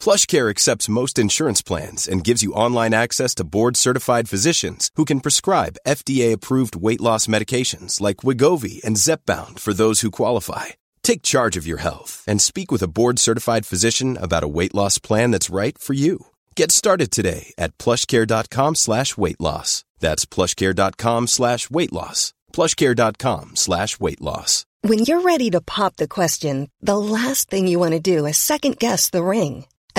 [0.00, 5.20] PlushCare accepts most insurance plans and gives you online access to board-certified physicians who can
[5.20, 10.66] prescribe FDA-approved weight loss medications like Wegovy and Zepbound for those who qualify.
[11.02, 14.98] Take charge of your health and speak with a board-certified physician about a weight loss
[14.98, 16.26] plan that's right for you.
[16.54, 19.84] Get started today at plushcare.com slash weight loss.
[19.98, 22.32] That's plushcare.com slash weight loss.
[22.54, 24.64] plushcare.com slash weight loss.
[24.82, 28.38] When you're ready to pop the question, the last thing you want to do is
[28.38, 29.66] second guess the ring.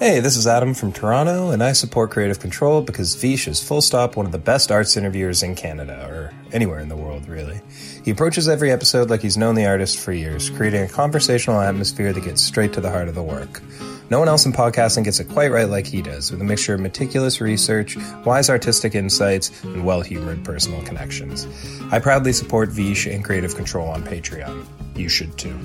[0.00, 3.82] Hey, this is Adam from Toronto, and I support Kreative Kontrol because Vish is full
[3.82, 7.60] stop one of the best arts interviewers in Canada, or anywhere in the world, really.
[8.02, 12.14] He approaches every episode like he's known the artist for years, creating a conversational atmosphere
[12.14, 13.60] that gets straight to the heart of the work.
[14.08, 16.72] No one else in podcasting gets it quite right like he does, with a mixture
[16.72, 21.46] of meticulous research, wise artistic insights, and well humored personal connections.
[21.92, 24.64] I proudly support Vish and Kreative Kontrol on Patreon.
[24.96, 25.60] You should too.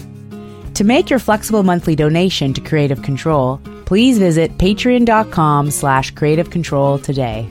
[0.76, 7.00] To make your flexible monthly donation to Kreative Kontrol, please visit patreon.com slash creative control
[7.00, 7.50] today.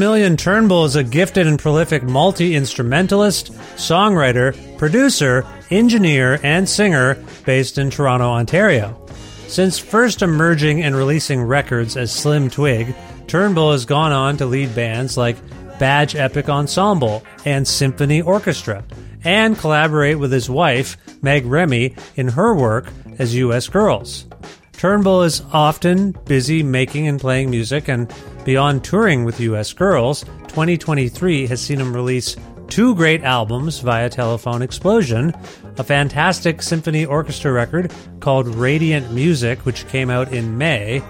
[0.00, 7.76] Maximilian Turnbull is a gifted and prolific multi instrumentalist, songwriter, producer, engineer, and singer based
[7.76, 8.98] in Toronto, Ontario.
[9.46, 12.94] Since first emerging and releasing records as Slim Twig,
[13.26, 15.36] Turnbull has gone on to lead bands like
[15.78, 18.82] Badge Époque Ensemble and Symphony Orchestra,
[19.22, 22.86] and collaborate with his wife, Meg Remy, in her work
[23.18, 23.68] as U.S.
[23.68, 24.24] Girls.
[24.72, 28.10] Turnbull is often busy making and playing music, and
[28.44, 29.72] beyond touring with U.S.
[29.72, 32.36] Girls, 2023 has seen him release
[32.68, 35.34] two great albums via Telephone Explosion,
[35.76, 41.02] a fantastic symphony orchestra record called Radiant Music, which came out in May,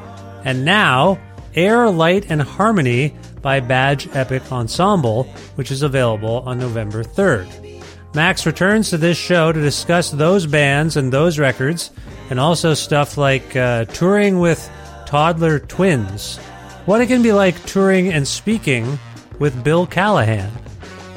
[0.44, 1.18] and now
[1.54, 5.24] Air, Light, and Harmony by Badge Époque Ensemble,
[5.54, 7.82] which is available on November 3rd.
[8.14, 11.90] Max returns to this show to discuss those bands and those records,
[12.28, 14.68] and also stuff like uh, touring with
[15.06, 16.40] toddler twins,
[16.86, 18.98] what it can be like touring and speaking
[19.38, 20.50] with Bill Callahan,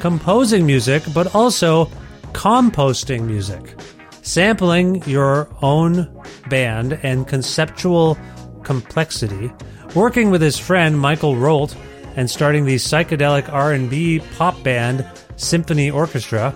[0.00, 1.86] composing music, but also
[2.32, 3.74] composting music,
[4.22, 6.10] sampling your own
[6.48, 8.18] band and conceptual
[8.62, 9.52] complexity,
[9.94, 11.76] working with his friend Michael Rault,
[12.16, 15.06] and starting the psychedelic R&B pop band
[15.36, 16.50] Symphony Orchestra.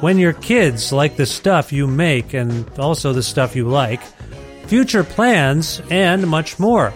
[0.00, 4.02] When your kids like the stuff you make and also the stuff you like,
[4.66, 6.92] future plans, and much more.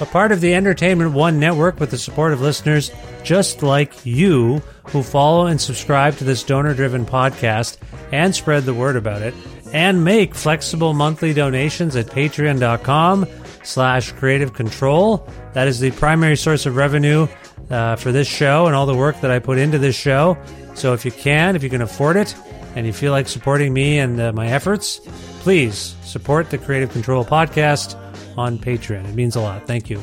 [0.00, 2.90] A part of the Entertainment One network with the support of listeners
[3.22, 7.76] just like you who follow and subscribe to this donor driven podcast
[8.10, 9.34] and spread the word about it
[9.74, 13.26] and make flexible monthly donations at patreon.com
[13.62, 15.28] slash creative control.
[15.52, 17.28] That is the primary source of revenue
[17.68, 20.38] uh, for this show and all the work that i put into this show.
[20.74, 22.34] So if you can if you can afford it
[22.74, 24.98] and you feel like supporting me and uh, my efforts,
[25.40, 27.99] please support the Kreative Kontrol podcast
[28.40, 29.08] on Patreon.
[29.08, 29.66] It means a lot.
[29.66, 30.02] Thank you.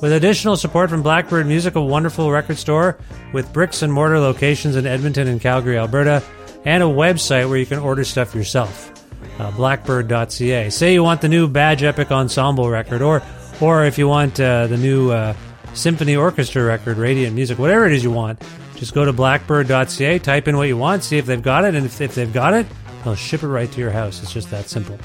[0.00, 2.96] With additional support from Blackbyrd Myoozik, a wonderful record store
[3.32, 6.22] with bricks and mortar locations in Edmonton and Calgary, Alberta,
[6.64, 8.92] and a website where you can order stuff yourself.
[9.40, 10.70] Uh, blackbyrd.ca.
[10.70, 13.22] Say you want the new Badge Époque Ensemble record, or
[13.60, 15.34] or if you want uh, the new uh,
[15.74, 18.40] Symphony Orchestra record, Radiant Music, whatever it is you want,
[18.76, 21.86] just go to blackbyrd.ca, type in what you want, see if they've got it, and
[21.86, 22.66] if, if they've got it,
[23.02, 24.22] they'll ship it right to your house.
[24.22, 24.98] It's just that simple.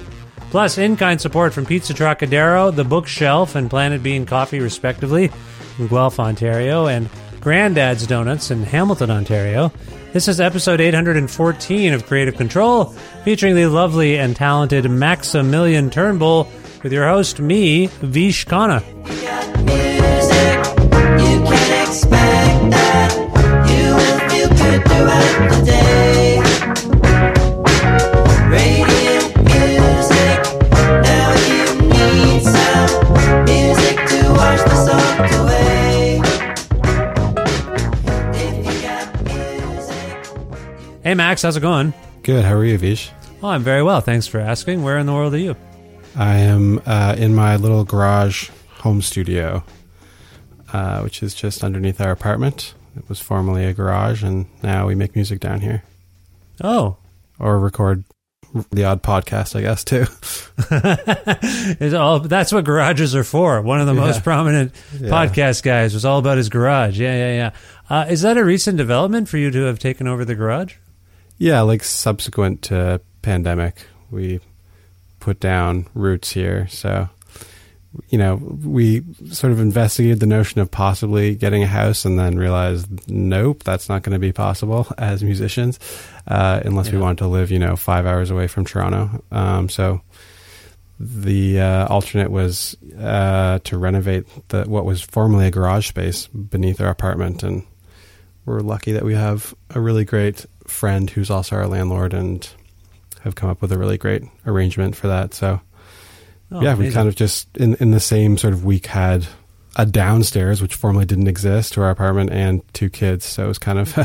[0.53, 5.31] Plus, in kind support from Pizza Trokadero, The Bookshelf, and Planet Bean Coffee, respectively,
[5.79, 7.09] in Guelph, Ontario, and
[7.39, 9.71] Grandad's Donuts in Hamilton, Ontario.
[10.11, 16.47] This is episode 814 of Kreative Kontrol, featuring the lovely and talented Maximilian Turnbull,
[16.83, 18.83] with your host, me, Vish Khanna.
[21.81, 23.11] Expect that
[23.71, 25.82] you will feel good throughout the day.
[41.13, 41.93] Hey, Max, how's it going?
[42.23, 42.43] Good.
[42.43, 43.11] How are you, Vish?
[43.43, 44.01] Oh, I'm very well.
[44.01, 44.81] Thanks for asking.
[44.81, 45.55] Where in the world are you?
[46.15, 48.49] I am uh, in my little garage
[48.79, 49.63] home studio,
[50.73, 52.73] uh, which is just underneath our apartment.
[52.97, 55.83] It was formerly a garage, and now we make music down here
[56.63, 56.97] Oh,
[57.37, 58.05] or record
[58.71, 60.05] the odd podcast, I guess, too.
[61.79, 63.61] It's all, that's what garages are for.
[63.61, 65.09] One of the most prominent Yeah.
[65.11, 66.99] podcast guys was all about his garage.
[66.99, 67.51] Yeah, yeah, yeah.
[67.87, 70.73] Uh, is that a recent development for you to have taken over the garage?
[71.37, 74.39] Yeah, like subsequent to pandemic, we
[75.19, 76.67] put down roots here.
[76.67, 77.09] So,
[78.09, 82.37] you know, we sort of investigated the notion of possibly getting a house and then
[82.37, 85.79] realized, nope, that's not going to be possible as musicians,
[86.27, 89.23] uh, unless we want to live, you know, five hours away from Toronto.
[89.31, 90.01] Um, so
[90.99, 96.79] the uh, alternate was uh, to renovate the what was formerly a garage space beneath
[96.79, 97.63] our apartment, and
[98.45, 102.47] we're lucky that we have a really great friend who's also our landlord and
[103.21, 105.33] have come up with a really great arrangement for that.
[105.33, 105.61] So
[106.51, 109.25] Oh, yeah, we kind of just in in the same sort of week had
[109.75, 113.25] a downstairs which formerly didn't exist to our apartment and two kids.
[113.25, 113.97] So it was kind of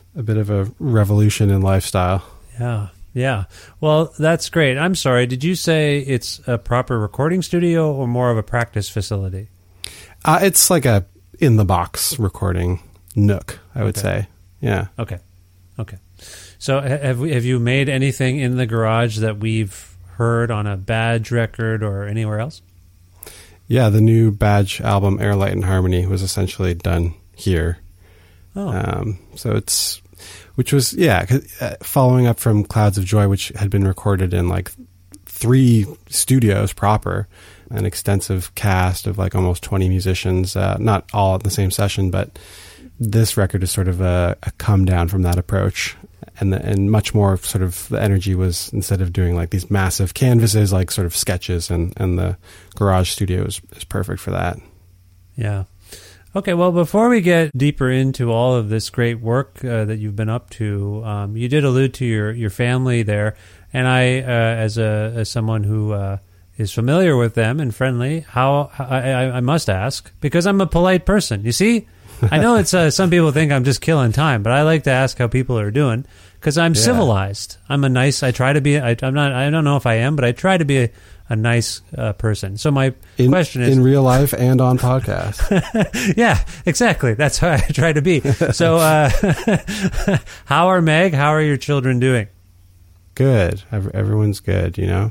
[0.16, 2.24] a bit of a revolution in lifestyle.
[2.58, 3.44] Yeah, yeah.
[3.80, 4.78] Well, that's great.
[4.78, 5.26] I'm sorry.
[5.26, 9.48] Did you say it's a proper recording studio or more of a practice facility?
[10.24, 11.06] Uh, it's like a
[11.38, 12.80] in the box recording
[13.14, 14.00] nook, I would Okay.
[14.22, 14.28] say.
[14.60, 14.86] Yeah.
[14.98, 15.18] Okay,
[15.78, 15.98] okay.
[16.58, 20.76] So have we, have you made anything in the garage that we've heard on a
[20.76, 22.62] badge record or anywhere else?
[23.68, 27.78] Yeah, the new Badge album, Air, Light, and Harmony, was essentially done here.
[28.54, 30.00] Oh, Um, so it's,
[30.54, 31.26] which was, yeah,
[31.60, 34.70] uh, following up from Clouds of Joy, which had been recorded in like
[35.26, 37.26] three studios proper,
[37.70, 42.10] an extensive cast of like almost 20 musicians, uh, not all at the same session,
[42.10, 42.38] but
[42.98, 45.96] this record is sort of a, a come down from that approach.
[46.38, 49.70] And, the, and much more sort of the energy was instead of doing like these
[49.70, 52.36] massive canvases, like sort of sketches, and, and the
[52.74, 54.58] garage studio is, is perfect for that.
[55.34, 55.64] Yeah.
[56.34, 60.16] Okay, well, before we get deeper into all of this great work uh, that you've
[60.16, 63.36] been up to, um, you did allude to your, your family there,
[63.72, 66.18] and I, uh, as a as someone who uh,
[66.58, 70.66] is familiar with them and friendly, how I, I, I must ask because I'm a
[70.66, 71.42] polite person.
[71.42, 71.88] You see,
[72.30, 74.90] I know it's uh, some people think I'm just killing time, but I like to
[74.90, 76.04] ask how people are doing
[76.40, 76.80] because I'm Yeah.
[76.80, 77.56] civilized.
[77.68, 78.22] I'm a nice.
[78.22, 78.78] I try to be.
[78.78, 79.32] I, I'm not.
[79.32, 80.90] I don't know if I am, but I try to be a,
[81.28, 82.56] a nice uh, person.
[82.56, 86.14] So my In, question is, in real life and on podcast.
[86.16, 87.14] yeah, exactly.
[87.14, 88.20] That's how I try to be.
[88.20, 89.10] So, uh,
[90.44, 91.14] how are Meg?
[91.14, 92.28] How are your children doing?
[93.14, 93.62] good.
[93.72, 95.10] Everyone's good, you know.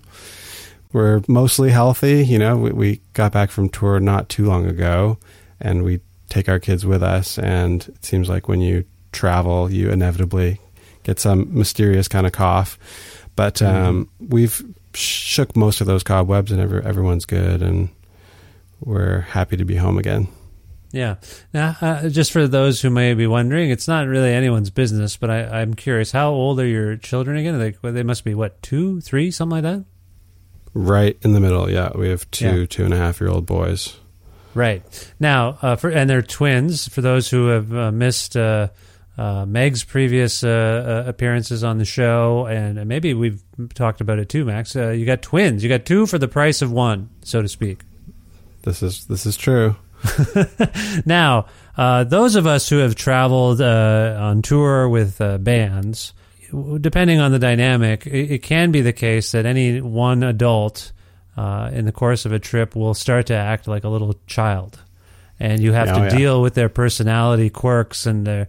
[0.94, 2.56] We're mostly healthy, you know.
[2.56, 5.18] We, we got back from tour not too long ago,
[5.60, 6.02] and we
[6.36, 7.40] take our kids with us.
[7.40, 10.60] And it seems like when you travel, you inevitably
[11.04, 12.78] get some mysterious kind of cough.
[13.38, 14.62] But um, we've
[14.94, 17.90] shook most of those cobwebs, and every, everyone's good, and
[18.80, 20.28] we're happy to be home again.
[20.92, 21.16] Yeah.
[21.54, 25.30] Now, uh, just for those who may be wondering, it's not really anyone's business, but
[25.30, 26.12] I, I'm curious.
[26.14, 27.60] How old are your children again?
[27.60, 29.84] They, they must be what two, three, something like that.
[30.74, 31.92] Right in the middle, yeah.
[31.96, 32.66] We have two Yeah.
[32.70, 33.98] two and a half year old boys.
[34.56, 36.88] Right now, uh, for and they're twins.
[36.88, 38.70] For those who have uh, missed uh,
[39.18, 43.44] uh, Meg's previous uh, uh, appearances on the show, and maybe we've
[43.74, 44.76] talked about it too, Max.
[44.76, 45.62] Uh, you got twins.
[45.64, 47.82] You got two for the price of one, so to speak.
[48.64, 49.76] This is this is true.
[51.06, 51.48] Now,
[51.78, 56.14] uh, those of us who have traveled uh, on tour with uh, bands,
[56.80, 60.92] depending on the dynamic, it, it can be the case that any one adult
[61.38, 64.80] uh, in the course of a trip will start to act like a little child,
[65.40, 66.10] and you have Oh, to yeah.
[66.18, 68.48] deal with their personality quirks and their.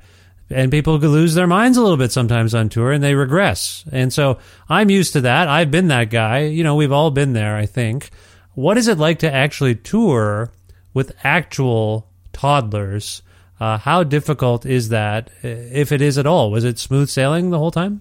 [0.48, 3.84] And people could lose their minds a little bit sometimes on tour, and they regress.
[3.90, 4.38] And so
[4.68, 5.48] I'm used to that.
[5.48, 6.42] I've been that guy.
[6.44, 7.56] You know, we've all been there.
[7.56, 8.10] I think.
[8.54, 10.52] What is it like to actually tour
[10.94, 13.22] with actual toddlers?
[13.58, 16.50] Uh, how difficult is that, uh, if it is at all?
[16.50, 18.00] Was it smooth sailing the whole time?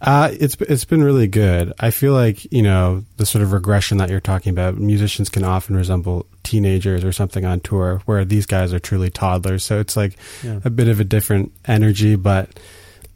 [0.00, 1.72] Uh, it's it's been really good.
[1.78, 4.76] I feel like you know the sort of regression that you're talking about.
[4.76, 9.64] Musicians can often resemble teenagers or something on tour, where these guys are truly toddlers.
[9.64, 10.60] So it's like Yeah.
[10.64, 12.50] a bit of a different energy, but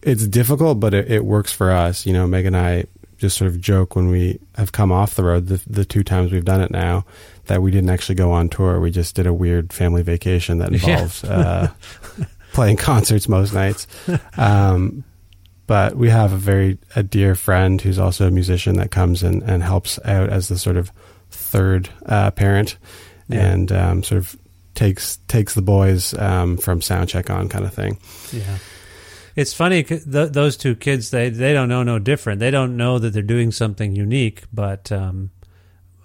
[0.03, 0.81] it's difficult.
[0.81, 2.07] But it, it works for us.
[2.07, 2.85] You know, Meg and I
[3.19, 6.33] just sort of joke when we have come off the road the, the two times
[6.33, 7.05] we've done it now
[7.49, 8.81] that we didn't actually go on tour.
[8.81, 10.93] We just did a weird family vacation that Yeah.
[10.93, 11.69] involves uh,
[12.55, 13.87] playing concerts most nights.
[14.39, 15.05] Um,
[15.71, 19.41] but we have a very a dear friend who's also a musician that comes in
[19.45, 20.91] and helps out as the sort of
[21.31, 22.77] third uh, parent
[23.29, 23.47] Yeah.
[23.53, 24.37] and um, sort of
[24.75, 27.99] takes takes the boys um, from soundcheck on kind of thing.
[28.33, 28.59] Yeah.
[29.37, 32.41] It's funny Th- those two kids, they they don't know no different.
[32.41, 35.31] They don't know that they're doing something unique, but um,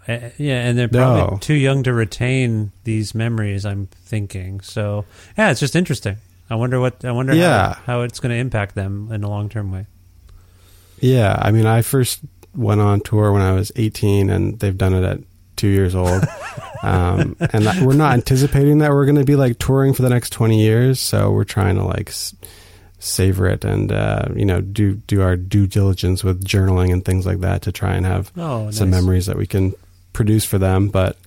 [0.07, 1.37] yeah, and they're probably No.
[1.41, 3.65] too young to retain these memories.
[3.65, 4.61] I'm thinking.
[4.61, 5.05] So
[5.37, 6.17] yeah, it's just interesting.
[6.49, 7.73] I wonder what I wonder Yeah.
[7.73, 9.87] how, how it's going to impact them in a long term way.
[10.99, 12.19] Yeah, I mean, I first
[12.55, 15.19] went on tour when I was 18, and they've done it at
[15.57, 16.23] two years old.
[16.83, 20.29] um, and we're not anticipating that we're going to be like touring for the next
[20.31, 22.33] 20 years, so we're trying to like s-
[22.99, 27.25] savor it and uh, you know do do our due diligence with journaling and things
[27.25, 29.73] like that to try and have Oh, some memories that we can
[30.13, 30.87] produce for them.
[30.87, 31.17] But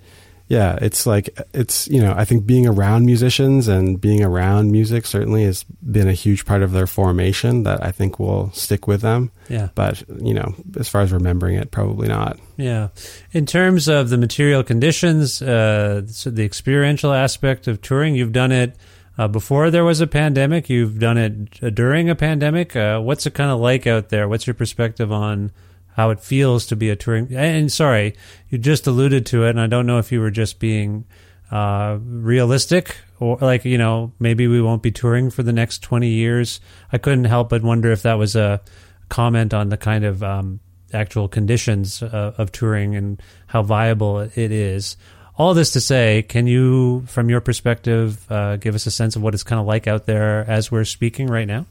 [0.49, 5.05] yeah, it's like it's you know I think being around musicians and being around music
[5.05, 9.03] certainly has been a huge part of their formation that I think will stick with
[9.03, 9.31] them.
[9.51, 9.69] Yeah.
[9.75, 12.39] But you know, as far as remembering it, probably not.
[12.57, 12.89] Yeah.
[13.33, 18.51] In terms of the material conditions, uh, so the experiential aspect of touring, you've done
[18.51, 18.75] it
[19.19, 20.71] uh, before there was a pandemic.
[20.71, 22.75] You've done it uh, during a pandemic.
[22.75, 24.27] Uh, what's it kind of like out there?
[24.29, 25.53] What's your perspective on
[25.99, 27.35] how it feels to be a touring?
[27.35, 28.15] And sorry,
[28.51, 31.07] you just alluded to it, and I don't know if you were just being
[31.51, 36.07] uh, realistic or like you know maybe we won't be touring for the next 20
[36.07, 36.61] years.
[36.93, 38.61] I couldn't help but wonder if that was a
[39.09, 40.61] comment on the kind of um,
[40.93, 44.97] actual conditions uh, of touring and how viable it is.
[45.37, 49.23] All this to say can you from your perspective uh, give us a sense of
[49.23, 51.67] what it's kind of like out there as we're speaking right now?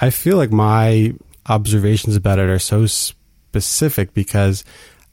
[0.00, 1.14] I feel like my
[1.48, 4.64] observations about it are so specific because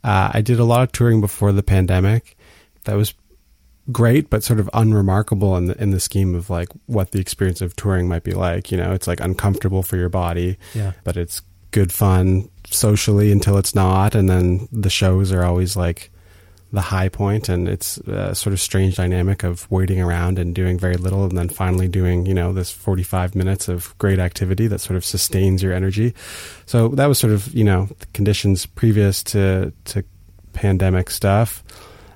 [0.03, 2.37] uh, I did a lot of touring before the pandemic.
[2.83, 3.13] That was
[3.91, 7.61] great, but sort of unremarkable in the in the scheme of like what the experience
[7.61, 8.71] of touring might be like.
[8.71, 10.93] You know, it's like uncomfortable for your body, Yeah.
[11.03, 16.11] but it's good fun socially until it's not, and then the shows are always like
[16.75, 20.77] the high point and it's a sort of strange dynamic of waiting around and doing
[20.77, 24.79] very little and then finally doing you know this 45 minutes of great activity that
[24.79, 26.13] sort of sustains your energy.
[26.65, 30.03] So that was sort of you know conditions previous to to
[30.53, 31.63] pandemic stuff.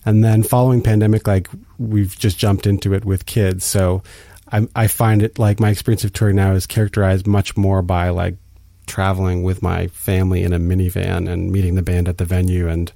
[0.06, 1.48] And then following pandemic like
[1.78, 3.66] we've just jumped into it with kids.
[3.66, 4.04] So
[4.52, 8.10] I, I find it like my experience of touring now is characterized much more by
[8.10, 8.36] like
[8.88, 12.92] traveling with my family in a minivan and meeting the band at the venue and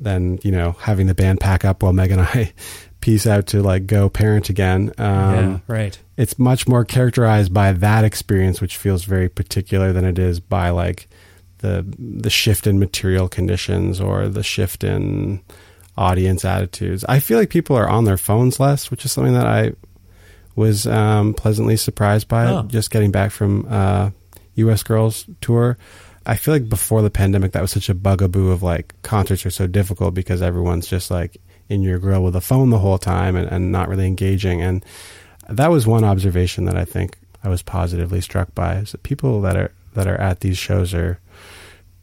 [0.00, 2.52] then you know having the band pack up while Meg and I
[3.00, 4.92] peace out to like go parent again.
[4.98, 10.04] Um, yeah right It's much more characterized by that experience, which feels very particular than
[10.04, 11.08] it is by like
[11.58, 15.40] the the shift in material conditions or the shift in
[15.96, 17.04] audience attitudes.
[17.08, 19.72] I feel like people are on their phones less, which is something that I
[20.54, 22.46] was um, pleasantly surprised by.
[22.46, 22.62] Oh.
[22.62, 24.10] Just getting back from uh,
[24.56, 24.82] U.S.
[24.82, 25.78] Girls tour.
[26.26, 29.50] I feel like before the pandemic, that was such a bugaboo of like concerts are
[29.50, 31.36] so difficult because everyone's just like
[31.68, 34.60] in your grill with a phone the whole time and, and not really engaging.
[34.60, 34.84] And
[35.48, 39.40] that was one observation that I think I was positively struck by is that people
[39.42, 41.18] that are that are at these shows are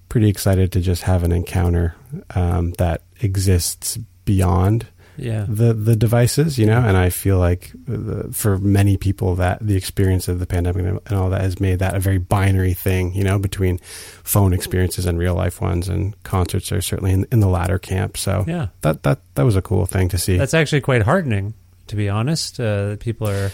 [0.09, 1.95] pretty excited to just have an encounter
[2.33, 6.79] um, that exists beyond yeah the the devices, you know.
[6.79, 11.17] And I feel like the, for many people that the experience of the pandemic and
[11.17, 13.77] all that has made that a very binary thing, you know, between
[14.23, 15.87] phone experiences and real life ones.
[15.89, 18.17] And concerts are certainly in, in the latter camp.
[18.17, 18.67] So Yeah.
[18.81, 20.37] that that that was a cool thing to see.
[20.37, 21.53] That's actually quite heartening,
[21.87, 22.59] to be honest.
[22.59, 23.51] Uh, that people are,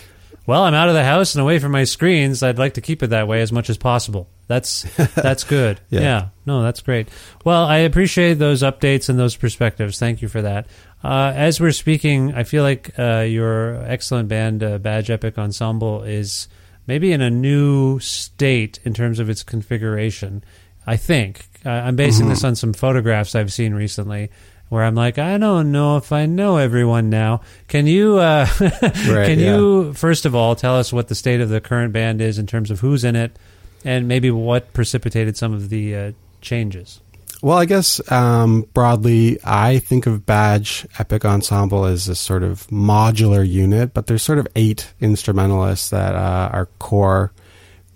[0.49, 2.41] well, I'm out of the house and away from my screens.
[2.43, 4.27] I'd like to keep it that way as much as possible.
[4.47, 4.83] That's
[5.15, 5.79] that's good.
[5.89, 6.01] Yeah.
[6.01, 6.27] yeah.
[6.45, 7.07] no, that's great.
[7.45, 9.99] Well, I appreciate those updates and those perspectives.
[9.99, 10.67] Thank you for that.
[11.03, 16.03] Uh, as we're speaking, I feel like uh, your excellent band, uh, Badge Époque Ensemble,
[16.03, 16.47] is
[16.87, 20.43] maybe in a new state in terms of its configuration.
[20.87, 22.29] I think I'm basing Mm-hmm.
[22.31, 24.31] this on some photographs I've seen recently.
[24.69, 27.41] Where I'm like, I don't know if I know everyone now.
[27.67, 29.55] Can you, uh, can yeah.
[29.55, 32.45] you first of all tell us what the state of the current band is in
[32.45, 33.37] terms of who's in it,
[33.83, 36.11] and maybe what precipitated some of the uh,
[36.41, 37.01] changes?
[37.41, 42.67] Well, I guess um, broadly, I think of Badge Époque Ensemble as a sort of
[42.67, 47.31] modular unit, but there's sort of eight instrumentalists that uh, are core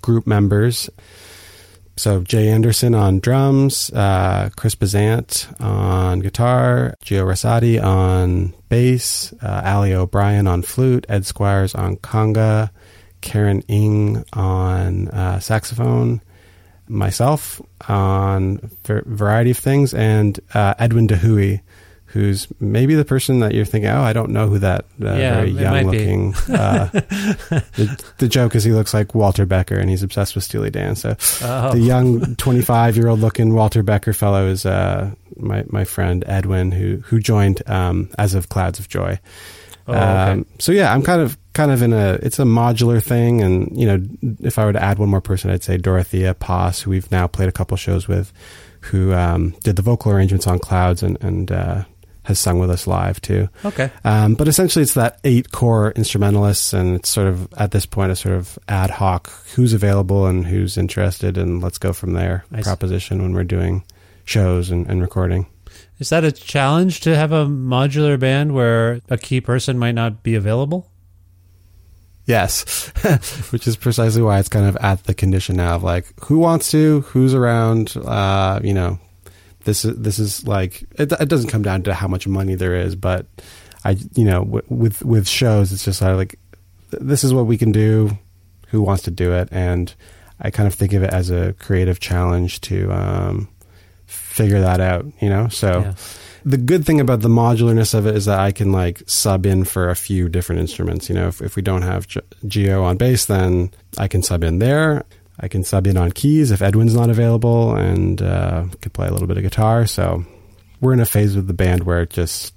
[0.02, 0.90] group members.
[1.96, 9.62] So Jay Anderson on drums, uh, Chris Bazant on guitar, Gio Rosati on bass, uh,
[9.64, 12.72] Ali O'Brien on flute, Ed Squires on conga,
[13.22, 16.22] Karen Ng on uh, saxophone,
[16.88, 18.60] myself on
[18.90, 21.62] a variety of things, and uh, Edwin DeHuey,
[22.14, 25.36] who's maybe the person that you're thinking, oh, I don't know who that uh, Yeah,
[25.36, 26.34] very young looking.
[26.48, 30.70] Uh, the, the joke is he looks like Walter Becker, and he's obsessed with Steely
[30.70, 30.96] Dan.
[30.96, 31.72] So Oh.
[31.74, 36.72] the young 25 year old looking Walter Becker fellow is uh, my my friend Edwin,
[36.72, 39.20] who who joined um, as of Clouds of Joy.
[39.88, 40.02] Oh, okay.
[40.32, 43.76] Um, so yeah, I'm kind of kind of in a it's a modular thing, and
[43.76, 44.06] you know,
[44.42, 47.28] if I were to add one more person, I'd say Dorothea Paas, who we've now
[47.28, 48.32] played a couple shows with,
[48.82, 51.84] who um, did the vocal arrangements on Clouds and and uh,
[52.24, 53.50] has sung with us live too.
[53.64, 53.92] Okay.
[54.04, 58.12] Um, but essentially, it's that eight core instrumentalists, and it's sort of at this point
[58.12, 62.46] a sort of ad hoc who's available and who's interested, and let's go from there.
[62.52, 62.64] I see.
[62.64, 63.84] proposition when we're doing
[64.26, 65.48] shows and, and recording.
[66.00, 70.24] Is that a challenge to have a modular band where a key person might not
[70.24, 70.90] be available?
[72.26, 72.88] Yes,
[73.52, 76.72] which is precisely why it's kind of at the condition now of like who wants
[76.72, 77.96] to, who's around.
[77.98, 78.98] Uh, you know,
[79.64, 82.76] this is this is like it, it doesn't come down to how much money there
[82.76, 83.26] is, but
[83.86, 86.38] I you know w- with with shows it's just like
[86.92, 88.18] this is what we can do.
[88.70, 89.50] Who wants to do it?
[89.52, 89.94] And
[90.40, 93.48] I kind of think of it as a creative challenge to um,
[94.06, 95.06] figure that out.
[95.22, 95.94] You know, so Yeah.
[96.46, 99.64] the good thing about the modularness of it is that I can like sub in
[99.64, 101.08] for a few different instruments.
[101.10, 104.44] You know, if, if we don't have G- Gio on bass, then I can sub
[104.44, 105.04] in there.
[105.40, 109.12] I can sub in on keys if Edwin's not available, and uh, could play a
[109.12, 109.86] little bit of guitar.
[109.86, 110.26] So
[110.80, 112.54] we're in a phase with the band where it just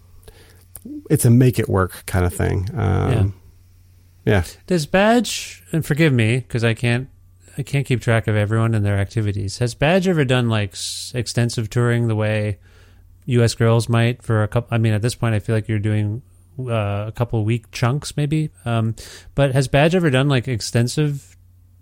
[1.11, 2.69] it's a make it work kind of thing.
[2.75, 3.35] Um,
[4.25, 4.45] yeah.
[4.67, 7.09] Does Badge and forgive me because I can't
[7.57, 9.59] I can't keep track of everyone and their activities.
[9.59, 12.59] Has Badge ever done like s- extensive touring the way
[13.27, 13.55] U.S.
[13.55, 14.75] Girls might for a couple?
[14.75, 16.23] I mean, at this point, I feel like you're doing
[16.59, 18.51] uh, a couple week chunks, maybe.
[18.65, 18.95] Um,
[19.35, 21.36] but has Badge ever done like extensive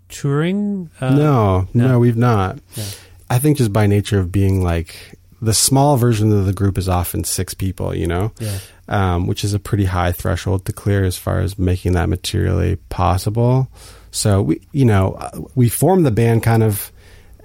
[0.09, 0.89] touring?
[1.01, 1.99] Uh, no, no, no.
[1.99, 2.59] we've not.
[2.75, 2.83] Yeah.
[3.29, 4.95] I think just by nature of being like
[5.41, 8.57] the small version of the group is often six people, you know, Yeah.
[8.87, 12.77] um, which is a pretty high threshold to clear as far as making that materially
[12.89, 13.67] possible.
[14.11, 16.91] So we, you know, uh, we formed the band kind of,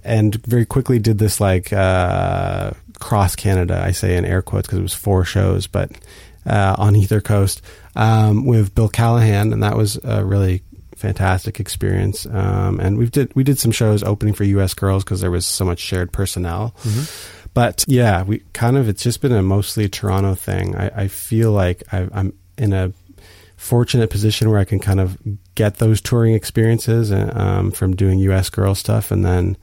[0.04, 2.70] and very quickly did this like uh,
[3.00, 3.82] cross Canada.
[3.84, 5.90] I say in air quotes because it was four shows, but
[6.46, 7.60] uh, on either coast
[7.96, 10.62] um, with Bill Callahan, and that was a really
[11.00, 12.26] fantastic experience.
[12.26, 14.74] Um, and we did we did some shows opening for U.S.
[14.74, 16.74] Girls because there was so much shared personnel.
[17.54, 20.76] But yeah, we kind of it's just been a mostly Toronto thing.
[20.76, 22.92] I, I feel like I, I'm in a
[23.56, 25.18] fortunate position where I can kind of
[25.54, 28.50] get those touring experiences uh, um, from doing U.S.
[28.50, 29.56] girl stuff, and then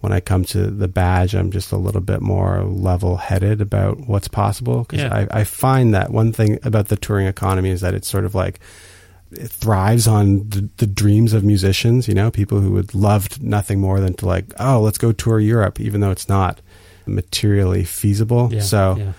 [0.00, 4.26] when I come to the badge, I'm just a little bit more level-headed about what's
[4.26, 4.80] possible.
[4.82, 5.26] Because Yeah.
[5.30, 8.34] I, I find that one thing about the touring economy is that it's sort of
[8.34, 8.58] like
[9.32, 12.08] it thrives on the, the dreams of musicians.
[12.08, 15.40] You know, people who would love nothing more than to like, oh, let's go tour
[15.40, 16.60] Europe, even though it's not
[17.06, 18.48] materially feasible.
[18.52, 18.96] Yeah, so.
[18.98, 19.12] yeah.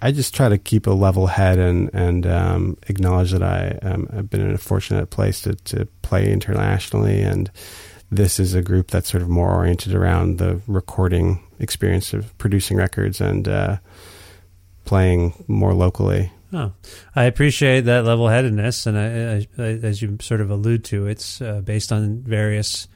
[0.00, 4.08] I- just try to keep a level head and and um, acknowledge that I um,
[4.08, 7.50] have been in a fortunate place to to play internationally, and
[8.10, 12.78] this is a group that's sort of more oriented around the recording experience of producing
[12.78, 13.76] records and uh,
[14.86, 16.32] playing more locally.
[16.52, 16.72] Oh,
[17.14, 21.06] I appreciate that level headedness, and I, I, I, as you sort of allude to,
[21.06, 22.86] it's uh, based on various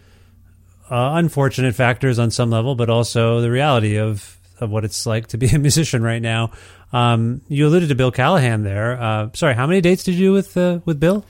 [0.90, 5.26] uh, unfortunate factors on some level, but also the reality of of what it's like
[5.28, 6.52] to be a musician right now.
[6.92, 9.00] Um, you alluded to Bill Callahan there.
[9.00, 11.24] Uh, sorry, how many dates did you do with uh, with Bill?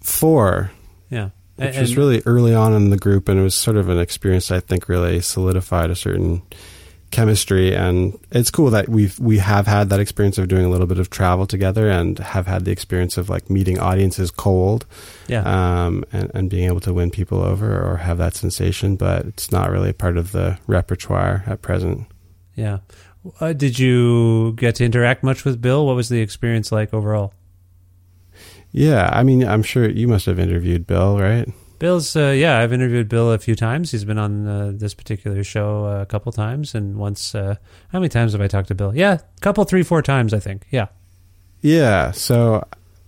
[0.00, 0.70] Four,
[1.10, 3.88] Yeah, which And- was really early on in the group, and it was sort of
[3.88, 6.42] an experience I think really solidified a certain
[7.12, 7.76] chemistry.
[7.76, 10.98] And it's cool that we've we have had that experience of doing a little bit
[10.98, 14.84] of travel together, and have had the experience of like meeting audiences cold,
[15.28, 15.42] yeah.
[15.44, 18.96] um, and, and being able to win people over or have that sensation.
[18.96, 22.06] But it's not really a part of the repertoire at present.
[22.56, 22.78] Yeah.
[23.38, 25.86] Uh, did you get to interact much with Bill?
[25.86, 27.32] What was the experience like overall?
[28.72, 31.48] Yeah, I mean, I'm sure you must have interviewed Bill, right?
[31.82, 33.90] Bill's, uh, yeah, I've interviewed Bill a few times.
[33.90, 37.34] He's been on uh, this particular show uh, a couple times, and once.
[37.34, 37.56] Uh,
[37.90, 38.94] how many times have I talked to Bill?
[38.94, 40.64] Yeah, a couple, three, four times, I think.
[40.70, 40.86] Yeah,
[41.60, 42.64] Yeah, so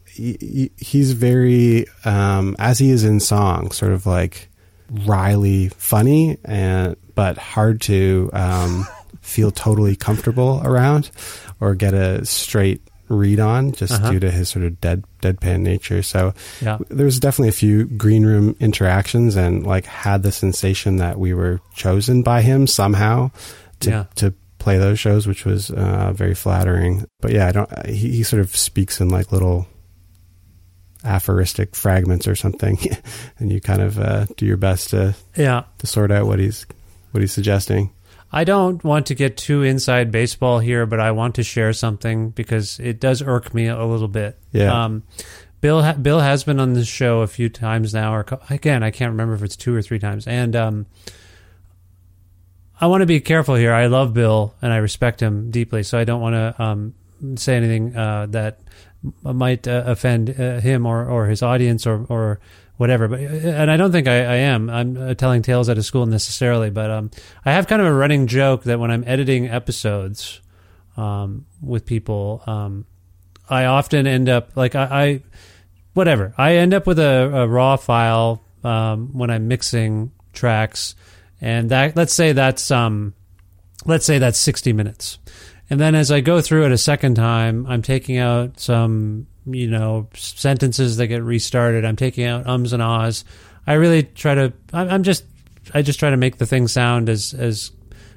[0.08, 4.48] he, he- he's very, um, as he is in song, sort of like
[4.90, 8.88] wryly funny, and but hard to um,
[9.20, 11.12] feel totally comfortable around
[11.60, 14.12] or get a straight read on, just Uh-huh.
[14.12, 16.02] due to his sort of dead deadpan nature.
[16.02, 20.96] So yeah, there was definitely a few green room interactions, and like had the sensation
[20.96, 23.30] that we were chosen by him somehow
[23.80, 24.04] to Yeah.
[24.16, 27.04] to play those shows, which was uh, very flattering.
[27.20, 27.86] But yeah, I don't.
[27.86, 29.66] He, he sort of speaks in like little
[31.04, 32.78] aphoristic fragments or something,
[33.38, 35.64] and you kind of uh, do your best to yeah.
[35.78, 36.66] to sort out what he's
[37.12, 37.90] what he's suggesting.
[38.34, 42.30] I don't want to get too inside baseball here, but I want to share something
[42.30, 44.36] because it does irk me a little bit.
[44.50, 44.86] Yeah.
[44.86, 45.04] Um,
[45.60, 48.82] Bill ha- Bill has been on this show a few times now, or co- again,
[48.82, 50.26] I can't remember if it's two or three times.
[50.26, 50.86] And um,
[52.80, 53.72] I want to be careful here.
[53.72, 56.94] I love Bill and I respect him deeply, so I don't want to um,
[57.36, 58.58] say anything uh, that
[59.22, 62.40] might uh, offend uh, him or, or his audience or, or
[62.76, 63.08] whatever.
[63.08, 64.70] But and I don't think I, I am.
[64.70, 67.10] I'm uh, telling tales out of school necessarily, but um,
[67.44, 70.40] I have kind of a running joke that when I'm editing episodes
[70.96, 72.86] um, with people, um,
[73.48, 75.22] I often end up like I, I
[75.92, 80.94] whatever I end up with a, a raw file um, when I'm mixing tracks,
[81.40, 83.14] and that let's say that's um,
[83.84, 85.18] let's say that's 60 minutes.
[85.70, 89.66] And then as I go through it a second time, I'm taking out some, you
[89.68, 91.84] know, sentences that get restarted.
[91.84, 93.24] I'm taking out ums and ahs.
[93.66, 95.24] I really try to, I'm I'm just,
[95.72, 97.70] I just try to make the thing sound as, as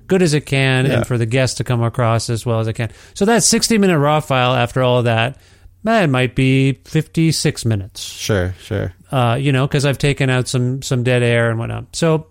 [0.08, 0.92] good as it can Yeah.
[0.98, 2.92] and for the guest to come across as well as I can.
[3.14, 5.38] So that 60 minute raw file after all of that,
[5.84, 8.94] that might be 56 minutes Sure, sure.
[9.12, 11.96] uh, you know, because I've taken out some some dead air and whatnot.
[11.96, 12.28] So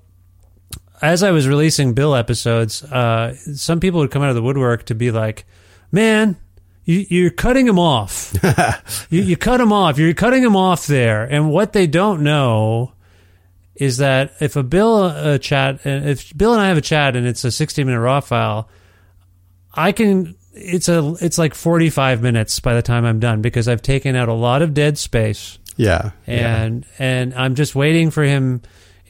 [1.03, 4.85] as I was releasing Bill episodes, uh, some people would come out of the woodwork
[4.87, 5.45] to be like,
[5.93, 6.37] "Man,
[6.85, 8.33] you, you're cutting him off.
[9.11, 9.99] you, you cut him off.
[9.99, 12.93] You're cutting him off there." And what they don't know
[13.75, 17.27] is that if a Bill uh, chat, if Bill and I have a chat and
[17.27, 18.69] it's a 60 minute raw file,
[19.75, 20.35] I can.
[20.55, 21.15] It's a.
[21.21, 24.63] It's like 45 minutes by the time I'm done because I've taken out a lot
[24.63, 26.63] of dead space Yeah, yeah.
[26.63, 28.63] and and I'm just waiting for him.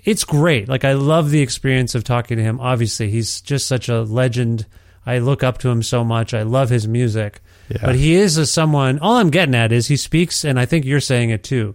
[0.06, 0.68] It's great.
[0.68, 2.60] Like I love the experience of talking to him.
[2.60, 4.64] Obviously, he's just such a legend.
[5.04, 6.32] I look up to him so much.
[6.32, 7.40] I love his music.
[7.68, 7.78] Yeah.
[7.82, 9.00] But he is a someone.
[9.00, 11.74] All I'm getting at is he speaks, and I think you're saying it too,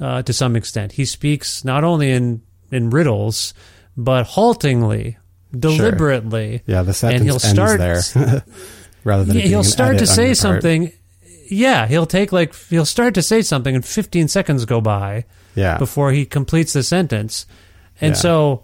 [0.00, 0.92] uh, to some extent.
[0.92, 3.52] He speaks not only in in riddles,
[3.96, 5.18] but haltingly,
[5.56, 6.62] deliberately.
[6.66, 8.44] Yeah, the sentence and he'll start ends there
[9.04, 10.92] rather than yeah, he'll start to say something.
[11.50, 15.24] Yeah, he'll take like he'll start to say something, and 15 seconds go by
[15.56, 17.44] Yeah, before he completes the sentence.
[18.02, 18.20] And Yeah.
[18.20, 18.62] so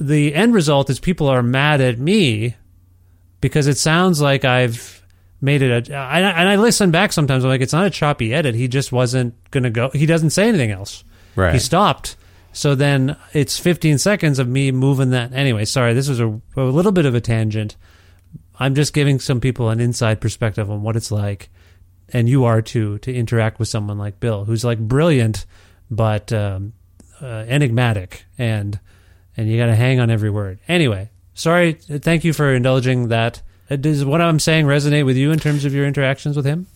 [0.00, 2.56] the end result is people are mad at me
[3.40, 5.02] because it sounds like I've
[5.40, 5.94] made it a.
[5.94, 7.44] I, and I listen back sometimes.
[7.44, 8.54] I'm like, it's not a choppy edit.
[8.54, 9.90] He just wasn't going to go.
[9.90, 11.04] He doesn't say anything else.
[11.36, 11.52] Right.
[11.52, 12.16] He stopped.
[12.52, 15.34] So then it's 15 seconds of me moving that.
[15.34, 17.76] Anyway, sorry, this was a, a little bit of a tangent.
[18.58, 21.50] I'm just giving some people an inside perspective on what it's like,
[22.08, 25.44] and you are too, to interact with someone like Bill, who's like brilliant,
[25.90, 26.72] but um,
[27.22, 28.78] uh, enigmatic, and
[29.36, 30.58] and you got to hang on every word.
[30.68, 31.74] Anyway, sorry.
[31.74, 33.42] Thank you for indulging that.
[33.70, 36.66] Uh, Does what I'm saying resonate with you in terms of your interactions with him?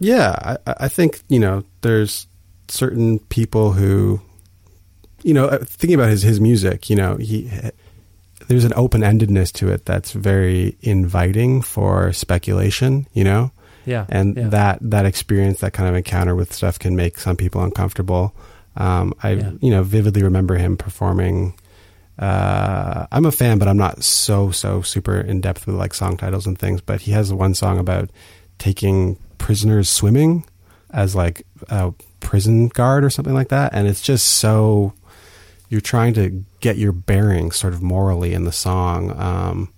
[0.00, 2.26] Yeah, I, I think you know there's
[2.68, 4.20] certain people who,
[5.22, 6.88] you know, uh, thinking about his his music.
[6.88, 7.50] You know, he
[8.46, 13.06] there's an open endedness to it that's very inviting for speculation.
[13.12, 13.50] You know,
[13.84, 14.48] Yeah, and yeah.
[14.48, 18.34] that that experience, that kind of encounter with stuff, can make some people uncomfortable.
[18.78, 19.50] Um, I Yeah.
[19.60, 21.54] you know vividly remember him performing.
[22.18, 26.16] Uh, I'm a fan, but I'm not so so super in depth with like song
[26.16, 26.80] titles and things.
[26.80, 28.10] But he has one song about
[28.58, 30.44] taking prisoners swimming
[30.90, 34.94] as like a prison guard or something like that, and it's just so
[35.68, 39.10] you're trying to get your bearings sort of morally in the song.
[39.20, 39.72] Um,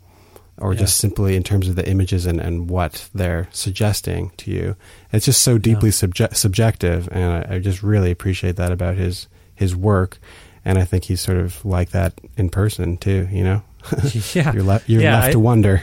[0.60, 0.80] or Yeah.
[0.80, 4.76] just simply in terms of the images and, and what they're suggesting to you.
[5.12, 9.26] It's just so deeply subje- subjective, and I, I just really appreciate that about his
[9.54, 10.18] his work.
[10.64, 13.26] And I think he's sort of like that in person too.
[13.32, 13.62] You know,
[14.34, 15.82] yeah, you're left you're Yeah, left I- to wonder.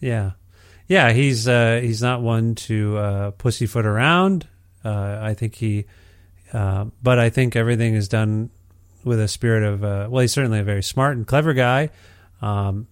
[0.00, 0.32] Yeah,
[0.88, 1.12] yeah.
[1.12, 4.46] He's uh, he's not one to uh, pussyfoot around.
[4.84, 5.86] Uh, I think he,
[6.52, 8.50] uh, but I think everything is done
[9.04, 9.82] with a spirit of.
[9.84, 11.88] Uh, well, he's certainly a very smart and clever guy,
[12.42, 12.86] um,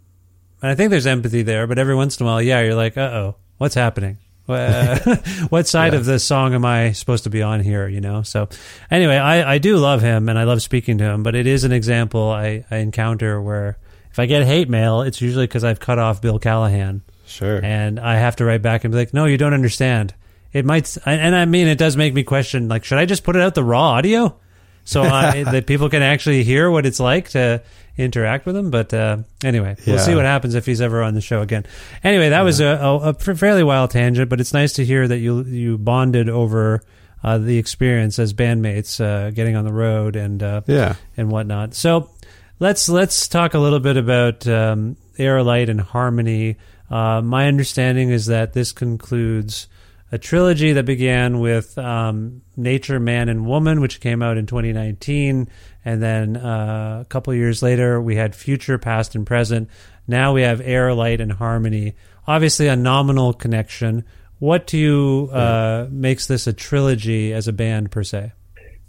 [0.63, 1.67] and I think there's empathy there.
[1.67, 4.19] But every once in a while, yeah, you're like, uh oh, what's happening?
[4.47, 7.89] What side of the song am I supposed to be on here?
[7.89, 8.23] You know.
[8.23, 8.49] So
[8.91, 11.65] anyway, I I do love him and I love speaking to him, but it is
[11.65, 13.79] an example I I encounter where
[14.11, 17.03] if I get hate mail, it's usually because I've cut off Bill Callahan.
[17.25, 17.65] Sure.
[17.65, 20.13] and I have to write back and be like, "No, you don't understand."
[20.53, 22.69] It might, and I mean, it does make me question.
[22.69, 24.37] Like, should I just put it out the raw audio
[24.85, 27.63] so I, that people can actually hear what it's like to
[27.97, 28.71] interact with him?
[28.71, 30.03] But uh, anyway, we'll Yeah.
[30.03, 31.65] see what happens if he's ever on the show again.
[32.03, 35.19] Anyway, that was a, a, a fairly wild tangent, but it's nice to hear that
[35.19, 36.83] you you bonded over.
[37.25, 40.97] Uh, the experience as bandmates, uh, getting on the road and uh, Yeah.
[41.17, 41.73] and whatnot.
[41.73, 42.11] So
[42.59, 46.57] let's let's talk a little bit about um, Air, Light and Harmony.
[46.91, 49.69] Uh, my understanding is that this concludes
[50.13, 55.49] a trilogy that began with um, Nature, Man, and Woman, which came out in 2019,
[55.87, 59.71] and then uh, a couple years later we had Future, Past, and Present.
[60.07, 61.95] Now we have Air, Light, and Harmony.
[62.27, 64.05] Obviously, a nominal connection.
[64.39, 68.33] What to you uh, makes this a trilogy as a band per se?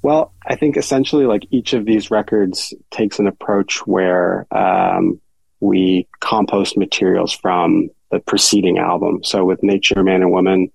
[0.02, 5.22] Well, I think essentially, like each of these records takes an approach where um,
[5.62, 9.24] we compost materials from the preceding album.
[9.24, 10.72] So with Nature, Man, and Woman,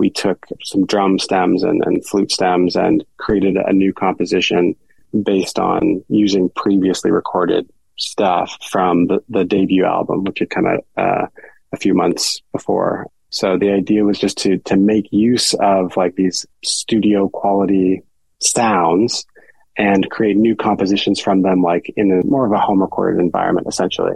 [0.00, 4.74] we took some drum stems and, and flute stems and created a new composition
[5.22, 10.86] based on using previously recorded stuff from the, the debut album, which had come out
[10.96, 11.26] uh,
[11.74, 13.08] a few months before.
[13.28, 18.02] So the idea was just to to make use of like these studio quality
[18.40, 19.26] sounds
[19.76, 23.66] and create new compositions from them, like in a more of a home recorded environment,
[23.68, 24.14] essentially.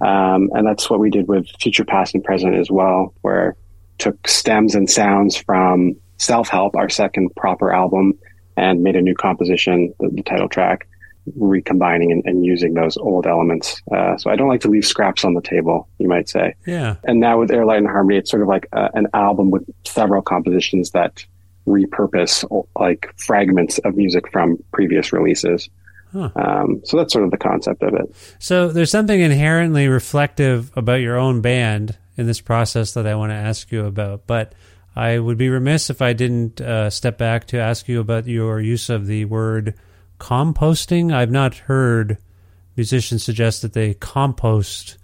[0.00, 3.56] Um, and that's what we did with Future Past and Present as well, where
[4.02, 8.18] took stems and sounds from Self Help, our second proper album,
[8.56, 10.88] and made a new composition, the, the title track,
[11.36, 13.80] recombining and, and using those old elements.
[13.94, 16.56] Uh, so I don't like to leave scraps on the table, you might say.
[16.66, 16.96] Yeah.
[17.04, 19.64] And now with Air, Light and Harmony, it's sort of like uh an album with
[19.84, 21.24] several compositions that
[21.66, 22.44] repurpose
[22.78, 25.70] like fragments of music from previous releases.
[26.14, 28.14] Um, so that's sort of the concept of it.
[28.38, 33.30] So there's something inherently reflective about your own band in this process that I want
[33.30, 34.54] to ask you about, but
[34.94, 38.60] I would be remiss if I didn't uh, step back to ask you about your
[38.60, 39.74] use of the word
[40.18, 41.12] composting.
[41.12, 42.18] I've not heard
[42.76, 44.98] musicians suggest that they compost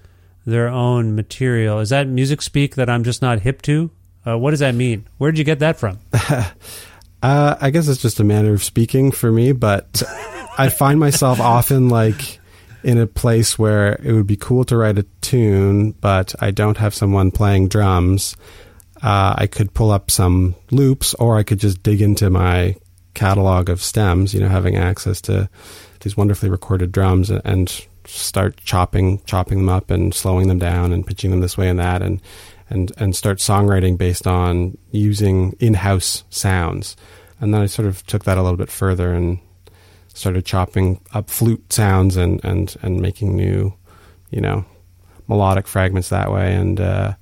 [0.45, 1.79] their own material.
[1.81, 3.91] Is that music speak that I'm just not hip to?
[4.27, 5.07] Uh, what does that mean?
[5.19, 5.99] Where did you get that from?
[7.21, 10.05] Uh, I guess it's just a manner of speaking for me, but
[10.59, 12.39] I find myself often like
[12.83, 16.77] in a place where it would be cool to write a tune, but I don't
[16.77, 18.37] have someone playing drums.
[19.03, 22.77] Uh, I could pull up some loops, or I could just dig into my
[23.15, 24.35] catalog of stems.
[24.35, 25.49] You know, having access to
[26.01, 31.07] these wonderfully recorded drums and start chopping chopping them up and slowing them down and
[31.07, 32.23] pitching them this way and that and
[32.71, 36.97] and and start songwriting based on using in-house sounds.
[37.41, 39.39] And then I sort of took that a little bit further and
[40.19, 43.73] started chopping up flute sounds and and and making new,
[44.31, 44.65] you know,
[45.29, 46.55] melodic fragments that way.
[46.55, 47.15] And uh,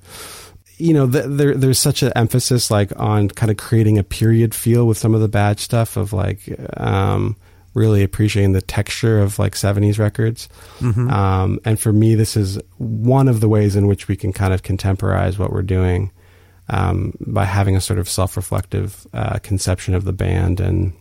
[0.77, 4.53] you know, th- there there's such an emphasis like on kind of creating a period
[4.53, 6.41] feel with some of the bad stuff of like.
[6.75, 7.35] Um,
[7.73, 10.49] really appreciating the texture of like 70s records.
[11.11, 14.51] Um, and for me, this is one of the ways in which we can kind
[14.51, 16.11] of contemporize what we're doing
[16.69, 20.93] um, by having a sort of self-reflective uh, conception of the band and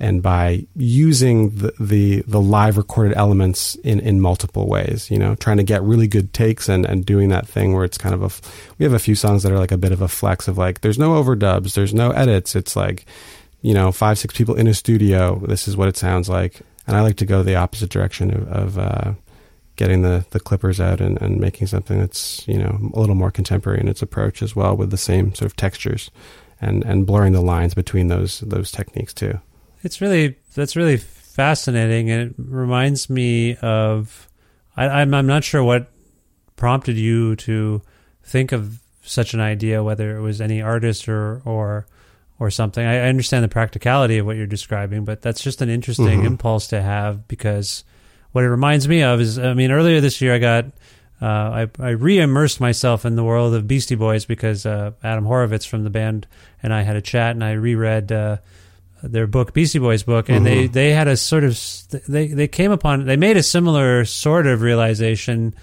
[0.00, 5.34] and by using the, the the live recorded elements in in multiple ways you know
[5.36, 8.22] trying to get really good takes and and doing that thing where it's kind of
[8.22, 10.58] a we have a few songs that are like a bit of a flex of
[10.58, 12.54] like there's no overdubs there's no edits.
[12.54, 13.06] It's like
[13.62, 16.60] you know five six people in a studio this is what it sounds like.
[16.86, 19.12] And i like to go the opposite direction of, of uh
[19.76, 23.30] getting the the clippers out and, and making something that's you know a little more
[23.30, 26.10] contemporary in its approach as well with the same sort of textures
[26.60, 29.38] and and blurring the lines between those those techniques too
[29.88, 34.28] It's really that's really fascinating, and it reminds me of.
[34.76, 35.90] I, I'm I'm not sure what
[36.56, 37.80] prompted you to
[38.22, 41.86] think of such an idea, whether it was any artist or or
[42.38, 42.84] or something.
[42.84, 46.66] I, I understand the practicality of what you're describing, but that's just an interesting impulse
[46.66, 47.82] to have because
[48.32, 50.66] what it reminds me of is, I mean, earlier this year I got.
[51.20, 55.66] Uh, I, I re-immersed myself in the world of Beastie Boys because uh, Adam Horovitz
[55.66, 56.28] from the band
[56.62, 58.36] and I had a chat, and I reread uh,
[59.02, 61.58] their book Beastie Boys book and they they had a sort of
[62.08, 65.54] they they came upon they made a similar sort of realization.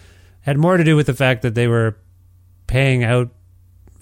[0.42, 1.98] Had more to do with the fact that they were
[2.68, 3.30] paying out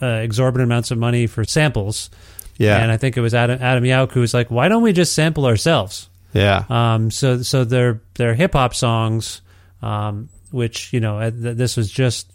[0.01, 2.09] uh, exorbitant amounts of money for samples.
[2.57, 2.77] Yeah.
[2.77, 5.13] And I think it was Adam Adam Yauch who was like why don't we just
[5.13, 6.09] sample ourselves?
[6.33, 6.65] Yeah.
[6.69, 9.41] Um, so so their their hip hop songs,
[9.81, 12.31] um, which you know uh, this was just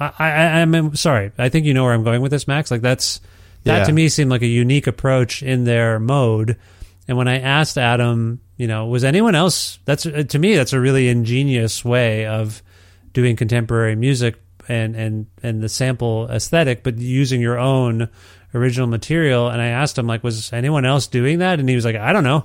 [0.00, 1.32] I, I, I'm sorry.
[1.38, 2.70] I think you know where I'm going with this, Max.
[2.70, 3.20] Like that's
[3.64, 3.84] that Yeah.
[3.84, 6.56] to me seemed like a unique approach in their mode.
[7.06, 9.78] And when I asked Adam, you know, was anyone else?
[9.84, 12.62] That's uh, to me that's a really ingenious way of
[13.12, 14.36] doing contemporary music
[14.68, 18.08] and and and the sample aesthetic, but using your own
[18.54, 19.48] original material.
[19.48, 21.60] And I asked him like, was anyone else doing that?
[21.60, 22.44] And he was like, I don't know.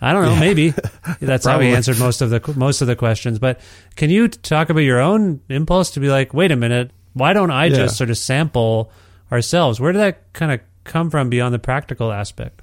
[0.00, 0.36] I don't know.
[0.36, 0.72] Maybe
[1.20, 3.38] that's how he answered most of the most of the questions.
[3.38, 3.60] But
[3.96, 7.50] can you talk about your own impulse to be like, wait a minute, why don't
[7.50, 7.76] I Yeah.
[7.76, 8.90] just sort of sample
[9.32, 9.80] ourselves?
[9.80, 12.62] Where did that kind of come from beyond the practical aspect?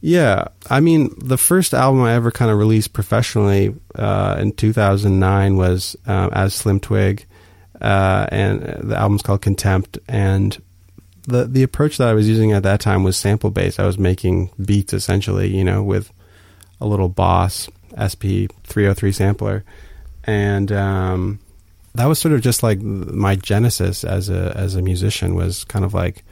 [0.00, 5.56] Yeah, I mean, the first album I ever kind of released professionally uh, in 2009
[5.56, 7.24] was um, as Slim Twig,
[7.80, 9.98] uh, and the album's called Contempt.
[10.06, 10.60] And
[11.26, 13.80] the the approach that I was using at that time was sample based.
[13.80, 16.12] I was making beats essentially, you know, with
[16.82, 19.64] a little Boss SP 303 sampler,
[20.24, 21.38] and um,
[21.94, 25.84] that was sort of just like my genesis as a as a musician was kind
[25.84, 26.24] of like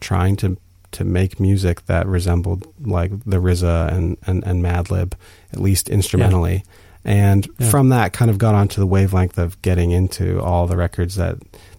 [0.00, 0.56] trying to
[0.92, 5.12] to make music that resembled like the RZA and and, and Madlib,
[5.52, 6.64] at least instrumentally.
[7.04, 7.70] And Yeah.
[7.70, 11.36] from that, kind of got onto the wavelength of getting into all the records that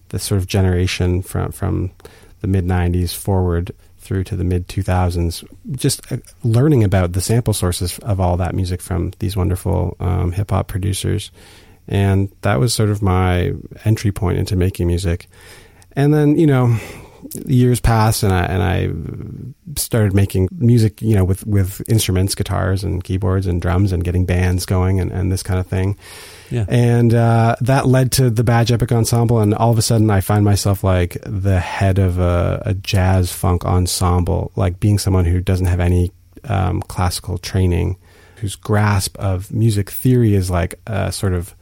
[0.08, 1.90] the sort of generation from from
[2.40, 5.44] the mid '90s forward through to the mid 2000s,
[5.76, 10.32] just uh, learning about the sample sources of all that music from these wonderful um,
[10.32, 11.30] hip hop producers,
[11.88, 13.52] and that was sort of my
[13.84, 15.28] entry point into making music.
[15.94, 16.78] And then you know,
[17.46, 22.84] years passed, and I and I started making music, you know, with with instruments, guitars
[22.84, 25.96] and keyboards and drums, and getting bands going and, and this kind of thing.
[26.50, 26.66] Yeah.
[26.68, 30.20] And uh, that led to the Badge Époque Ensemble, and all of a sudden I
[30.20, 35.40] find myself like the head of a, a jazz funk ensemble, like being someone who
[35.40, 36.12] doesn't have any
[36.44, 37.96] um, classical training,
[38.36, 41.54] whose grasp of music theory is like a sort of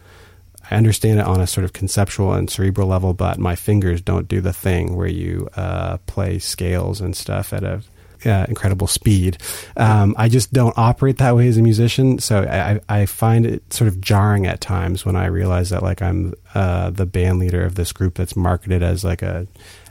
[0.70, 4.28] I understand it on a sort of conceptual and cerebral level, but my fingers don't
[4.28, 7.83] do the thing where you uh, play scales and stuff at a
[8.24, 9.38] uh, incredible speed.
[9.76, 13.72] Um, I just don't operate that way as a musician, so I, I find it
[13.72, 17.64] sort of jarring at times when I realize that like I'm uh, the band leader
[17.64, 19.46] of this group that's marketed as like a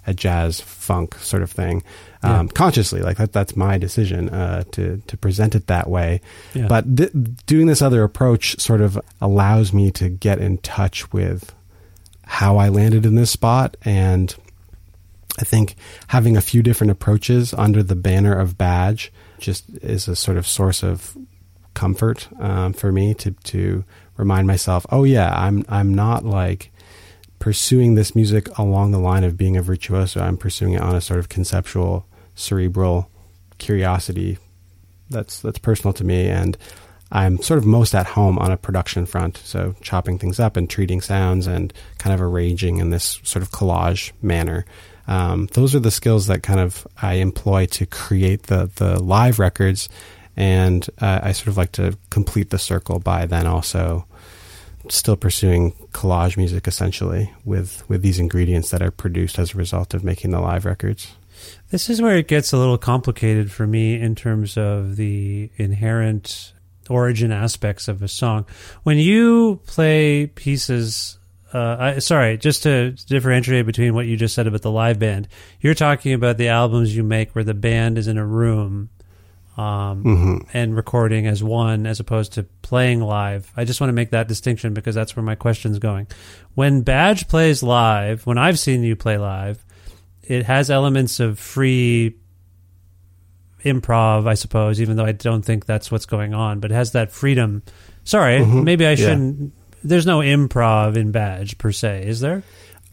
[0.09, 1.83] a jazz funk sort of thing,
[2.23, 3.01] um, consciously.
[3.01, 6.21] Like that, that's my decision uh, to to present it that way.
[6.53, 6.67] Yeah.
[6.67, 7.11] But th-
[7.45, 11.53] doing this other approach sort of allows me to get in touch with
[12.25, 14.35] how I landed in this spot and
[15.39, 15.75] I think
[16.07, 20.45] having a few different approaches under the banner of badge just is a sort of
[20.45, 21.17] source of
[21.73, 23.83] comfort um, for me to to
[24.17, 26.71] remind myself, oh yeah, I'm I'm not like
[27.39, 30.21] pursuing this music along the line of being a virtuoso.
[30.21, 33.10] I'm pursuing it on a sort of conceptual, cerebral
[33.58, 34.38] curiosity
[35.10, 36.58] that's that's personal to me and
[37.12, 40.69] I'm sort of most at home on a production front, so chopping things up and
[40.69, 44.65] treating sounds and kind of arranging in this sort of collage manner.
[45.08, 49.39] Um, those are the skills that kind of I employ to create the the live
[49.39, 49.89] records,
[50.38, 54.06] and uh, I sort of like to complete the circle by then also
[54.91, 59.93] still pursuing collage music essentially with with these ingredients that are produced as a result
[59.93, 61.15] of making the live records.
[61.69, 66.54] This is where it gets a little complicated for me in terms of the inherent
[66.89, 68.45] origin aspects of a song.
[68.84, 71.17] When you play pieces,
[71.54, 75.28] uh, I, sorry, just to differentiate between what you just said about the live band,
[75.62, 78.89] you're talking about the albums you make where the band is in a room
[79.59, 83.51] um, and recording as one as opposed to playing live.
[83.57, 86.07] I just want to make that distinction because that's where my question's going.
[86.55, 89.63] When Badge plays live, when I've seen you play live,
[90.23, 92.15] it has elements of free
[93.65, 96.93] improv, I suppose, even though I don't think that's what's going on, but it has
[96.93, 97.63] that freedom.
[98.05, 99.53] Sorry, maybe I shouldn't.
[99.83, 102.43] There's no improv in Badge per se, is there?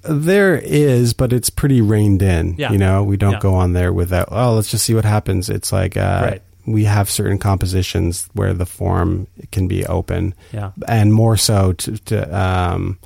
[0.03, 2.55] There is, but it's pretty reined in.
[2.59, 2.71] Yeah.
[2.73, 3.41] You know, we don't Yeah.
[3.41, 5.49] go on there without, oh, let's just see what happens.
[5.49, 6.43] It's like, uh, Right.
[6.67, 10.73] We have certain compositions where the form can be open Yeah.
[10.89, 12.99] and more so to, to um,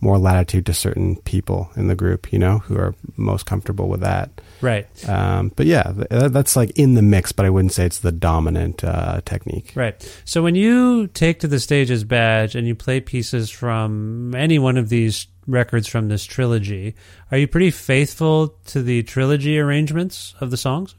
[0.00, 4.00] more latitude to certain people in the group, you know, who are most comfortable with
[4.00, 4.30] that.
[4.60, 4.86] Right.
[5.08, 8.12] Um, but yeah, th- that's like in the mix, but I wouldn't say it's the
[8.12, 9.72] dominant uh, technique.
[9.74, 9.96] Right.
[10.24, 14.60] So when you take to the stage as Badge and you play pieces from any
[14.60, 16.94] one of these records from this trilogy,
[17.32, 20.94] are you pretty faithful to the trilogy arrangements of the songs?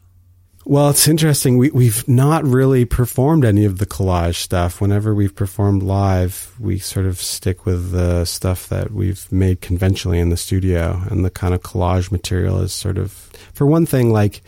[0.69, 1.57] Well, it's interesting.
[1.57, 4.79] We, we've not really performed any of the collage stuff.
[4.79, 10.19] Whenever we've performed live, we sort of stick with the stuff that we've made conventionally
[10.19, 11.01] in the studio.
[11.09, 13.13] And the kind of collage material is sort of,
[13.51, 14.43] for one thing, like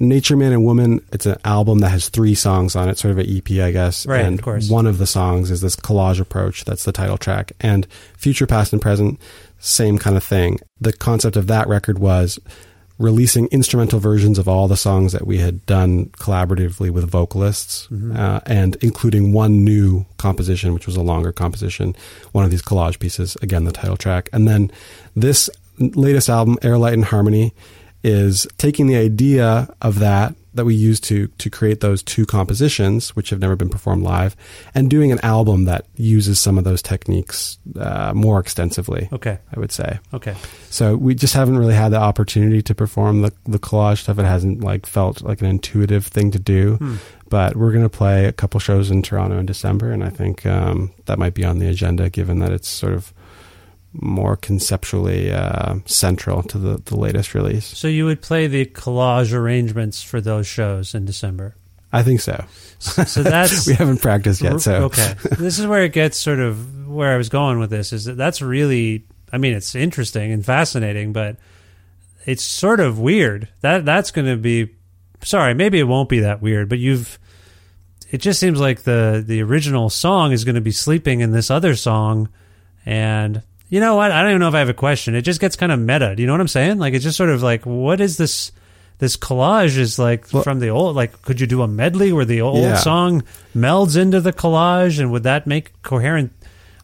[0.00, 3.18] Nature Man and Woman, it's an album that has three songs on it, sort of
[3.18, 4.06] an EP, I guess.
[4.06, 4.70] Right, and of course.
[4.70, 6.64] one of the songs is this collage approach.
[6.64, 7.52] That's the title track.
[7.60, 9.20] And Future, Past, and Present,
[9.58, 10.60] same kind of thing.
[10.80, 12.38] The concept of that record was
[12.98, 18.40] releasing instrumental versions of all the songs that we had done collaboratively with vocalists, uh,
[18.44, 21.94] and including one new composition, which was a longer composition,
[22.32, 24.28] one of these collage pieces, again, the title track.
[24.32, 24.72] And then
[25.14, 27.54] this latest album, Air, Light, and Harmony,
[28.02, 33.14] is taking the idea of that that we used to to create those two compositions,
[33.14, 34.36] which have never been performed live,
[34.74, 39.08] and doing an album that uses some of those techniques uh, more extensively.
[39.12, 39.38] Okay.
[39.54, 39.98] I would say.
[40.14, 40.34] Okay.
[40.70, 44.18] So we just haven't really had the opportunity to perform the the collage stuff.
[44.18, 46.76] It hasn't like felt like an intuitive thing to do.
[46.76, 46.96] Hmm.
[47.30, 50.46] But we're going to play a couple shows in Toronto in December, and I think
[50.46, 53.12] um, that might be on the agenda, given that it's sort of
[53.92, 57.64] more conceptually uh, central to the, the latest release.
[57.64, 61.54] So you would play the collage arrangements for those shows in December.
[61.92, 62.44] I think so.
[62.78, 65.14] So that's we haven't practiced yet, so okay.
[65.38, 67.92] This is where it gets sort of where I was going with this.
[67.92, 71.36] Is that that's really, I mean, it's interesting and fascinating, but
[72.26, 73.48] it's sort of weird.
[73.62, 74.74] That that's going to be.
[75.24, 77.18] Sorry, maybe it won't be that weird, but you've.
[78.10, 81.50] It just seems like the the original song is going to be sleeping in this
[81.50, 82.28] other song,
[82.84, 84.10] and you know what?
[84.12, 85.14] I don't even know if I have a question.
[85.14, 86.14] It just gets kind of meta.
[86.16, 86.78] Do you know what I'm saying?
[86.78, 88.52] Like it's just sort of like, what is this?
[88.98, 90.96] This collage is like Well- from the old.
[90.96, 92.76] Like, could you do a medley where the old Yeah.
[92.76, 93.22] song
[93.54, 96.32] melds into the collage, and would that make coherent?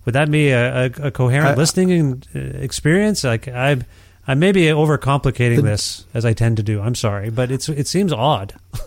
[0.05, 3.25] Would that be a, a, a coherent I- listening uh, experience?
[3.25, 3.79] Like, I,
[4.27, 6.81] I may be overcomplicating this as I tend to do.
[6.81, 8.55] I'm sorry, but it's it seems odd.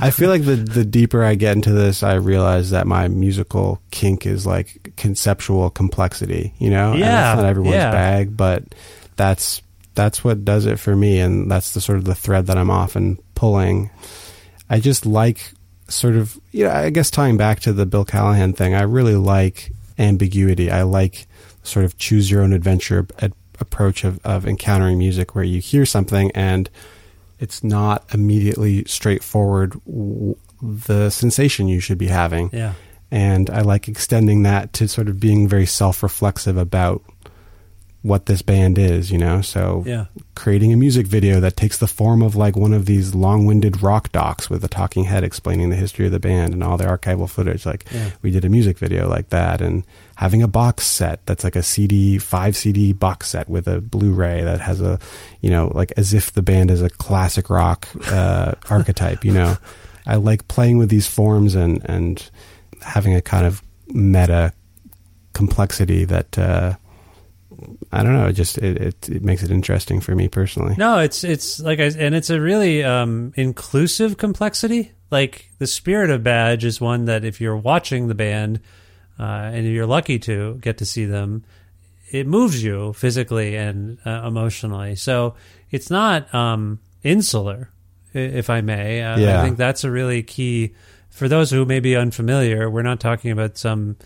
[0.00, 3.80] I feel like the the deeper I get into this, I realize that my musical
[3.90, 6.54] kink is like conceptual complexity.
[6.58, 7.90] You know, And Yeah, that's not everyone's yeah.
[7.90, 8.62] bag, but
[9.16, 9.60] that's
[9.94, 12.70] that's what does it for me, and that's the sort of the thread that I'm
[12.70, 13.90] often pulling.
[14.70, 15.52] I just like
[15.88, 19.16] sort of, you know, I guess tying back to the Bill Callahan thing, I really
[19.16, 20.70] like ambiguity.
[20.70, 21.26] I like
[21.62, 23.06] sort of choose your own adventure
[23.60, 26.70] approach of, of encountering music where you hear something and
[27.38, 32.50] it's not immediately straightforward w- the sensation you should be having.
[32.52, 32.74] Yeah.
[33.10, 37.02] And I like extending that to sort of being very self reflexive about
[38.04, 39.40] what this band is, you know?
[39.40, 40.04] So Yeah.
[40.34, 43.82] creating a music video that takes the form of like one of these long winded
[43.82, 46.84] rock docs with a talking head explaining the history of the band and all the
[46.84, 47.64] archival footage.
[47.64, 48.10] Like Yeah.
[48.20, 49.84] we did a music video like that and
[50.16, 54.42] having a box set that's like a CD, five CD box set with a Blu-ray
[54.44, 54.98] that has a,
[55.40, 59.56] you know, like as if the band is a classic rock, uh, archetype, you know,
[60.06, 62.22] I like playing with these forms and, and
[62.82, 64.52] having a kind of meta
[65.32, 66.74] complexity that, uh,
[67.94, 68.26] I don't know.
[68.26, 70.74] It just it, it it makes it interesting for me personally.
[70.76, 74.92] No, it's it's like I and it's a really um, inclusive complexity.
[75.10, 78.60] Like the spirit of Badge is one that if you're watching the band
[79.18, 81.44] uh, and you're lucky to get to see them,
[82.10, 84.96] it moves you physically and uh, emotionally.
[84.96, 85.36] So
[85.70, 87.70] it's not um, insular,
[88.12, 89.02] if I may.
[89.02, 90.74] Uh, I think that's a really key
[91.10, 92.68] for those who may be unfamiliar.
[92.68, 93.96] We're not talking about some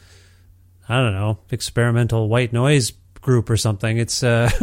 [0.88, 2.92] I don't know, experimental white noise
[3.28, 3.98] group or something.
[3.98, 4.48] It's uh,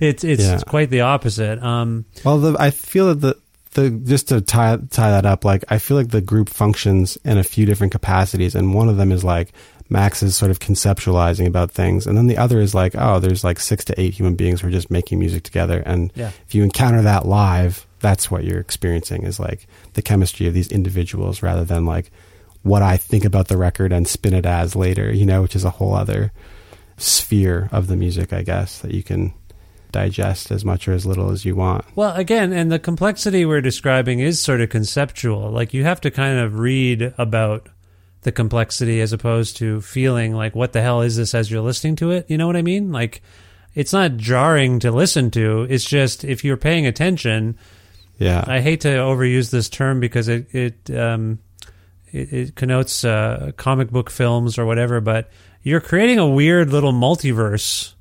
[0.00, 0.60] it's it's Yeah.
[0.66, 1.62] quite the opposite.
[1.62, 3.36] Um, Well, the, I feel that the
[3.74, 7.36] the just to tie tie that up, like I feel like the group functions in
[7.36, 9.52] a few different capacities, and one of them is like
[9.90, 13.44] Max is sort of conceptualizing about things, and then the other is like, oh, there's
[13.44, 16.30] like six to eight human beings who are just making music together, and Yeah.
[16.46, 20.72] if you encounter that live, that's what you're experiencing is like the chemistry of these
[20.72, 22.10] individuals rather than like
[22.62, 25.64] what I think about the record and spin it as later, you know, which is
[25.64, 26.32] a whole other
[26.98, 29.32] sphere of the music, I guess, that you can
[29.90, 31.84] digest as much or as little as you want.
[31.96, 35.50] well, again, and the complexity we're describing is sort of conceptual.
[35.50, 37.68] Like you have to kind of read about
[38.22, 41.96] the complexity as opposed to feeling like what the hell is this as you're listening
[41.96, 42.26] to it.
[42.28, 42.92] You know what I mean?
[42.92, 43.22] Like
[43.74, 45.66] it's not jarring to listen to.
[45.70, 47.56] It's just if you're paying attention,
[48.18, 48.44] Yeah.
[48.46, 51.38] I hate to overuse this term because it it um,
[52.12, 55.30] it, it connotes uh, comic book films or whatever, but
[55.68, 57.94] you're creating a weird little multiverse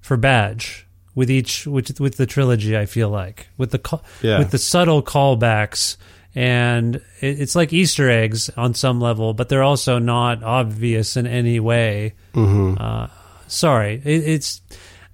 [0.00, 2.76] for Badge with each with with the trilogy.
[2.76, 4.38] I feel like with the Yeah.
[4.38, 5.96] with the subtle callbacks.
[6.32, 11.58] And it's like Easter eggs on some level, but they're also not obvious in any
[11.58, 12.14] way.
[12.36, 13.08] Uh,
[13.48, 14.60] sorry, it, it's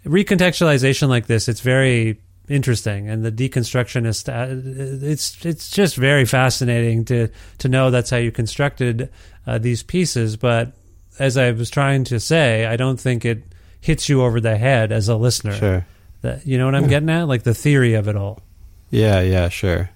[0.04, 1.48] recontextualization like this.
[1.48, 4.28] It's very interesting, and the deconstructionist.
[4.28, 7.28] Uh, it's it's just very fascinating to
[7.58, 9.10] to know that's how you constructed
[9.46, 10.36] uh, these pieces.
[10.36, 10.72] But
[11.18, 13.42] as I was trying to say, I don't think it
[13.80, 15.52] hits you over the head as a listener.
[15.52, 15.86] Sure.
[16.22, 18.42] That you know what I'm getting at, like the theory of it all.
[18.90, 19.90] Yeah, yeah, sure.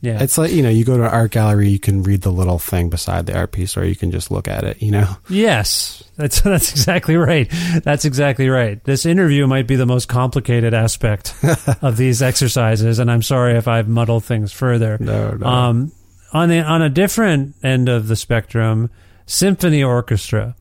[0.00, 0.22] Yeah.
[0.22, 2.58] It's like, you know, you go to an art gallery, you can read the little
[2.58, 5.16] thing beside the art piece, or you can just look at it, you know?
[5.28, 7.50] Yes, that's that's exactly right.
[7.82, 8.82] That's exactly right.
[8.84, 11.34] This interview might be the most complicated aspect
[11.82, 14.96] of these exercises, and I'm sorry if I've muddled things further.
[15.00, 15.46] No, no.
[15.46, 15.92] Um,
[16.32, 18.90] on the on a different end of the spectrum,
[19.26, 20.56] symphony orchestra.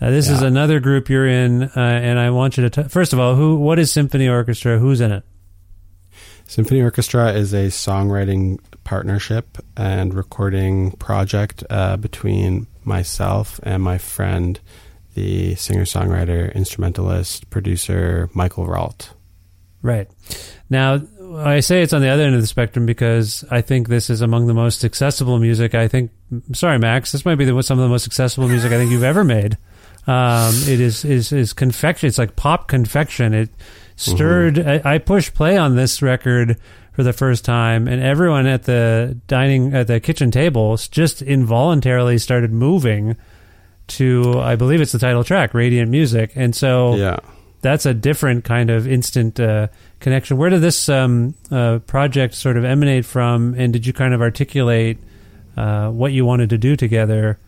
[0.00, 3.12] Uh, this is another group you're in, uh, and I want you to t- first
[3.12, 4.78] of all, who what is symphony orchestra?
[4.78, 5.24] Who's in it?
[6.52, 14.60] Symphony Orchestra is a songwriting partnership and recording project uh, between myself and my friend,
[15.14, 19.14] the singer songwriter, instrumentalist, producer, Michael Rault.
[19.80, 20.08] Right.
[20.68, 21.00] Now,
[21.36, 24.20] I say it's on the other end of the spectrum because I think this is
[24.20, 25.74] among the most accessible music.
[25.74, 26.10] I think,
[26.52, 29.02] sorry, Max, this might be the, some of the most accessible music I think you've
[29.02, 29.56] ever made.
[30.06, 32.08] Um, it is, is, is confection.
[32.08, 33.34] It's like pop confection.
[33.34, 33.50] It
[33.96, 36.58] stirred, I, I pushed play on this record
[36.92, 42.18] for the first time and everyone at the dining, at the kitchen table just involuntarily
[42.18, 43.16] started moving
[43.88, 46.32] to, I believe it's the title track, Radiant Music.
[46.36, 47.16] And so, Yeah.
[47.62, 49.68] That's a different kind of instant uh,
[50.00, 50.36] connection.
[50.36, 54.20] Where did this um, uh, project sort of emanate from, and did you kind of
[54.20, 54.98] articulate
[55.56, 57.38] uh, what you wanted to do together?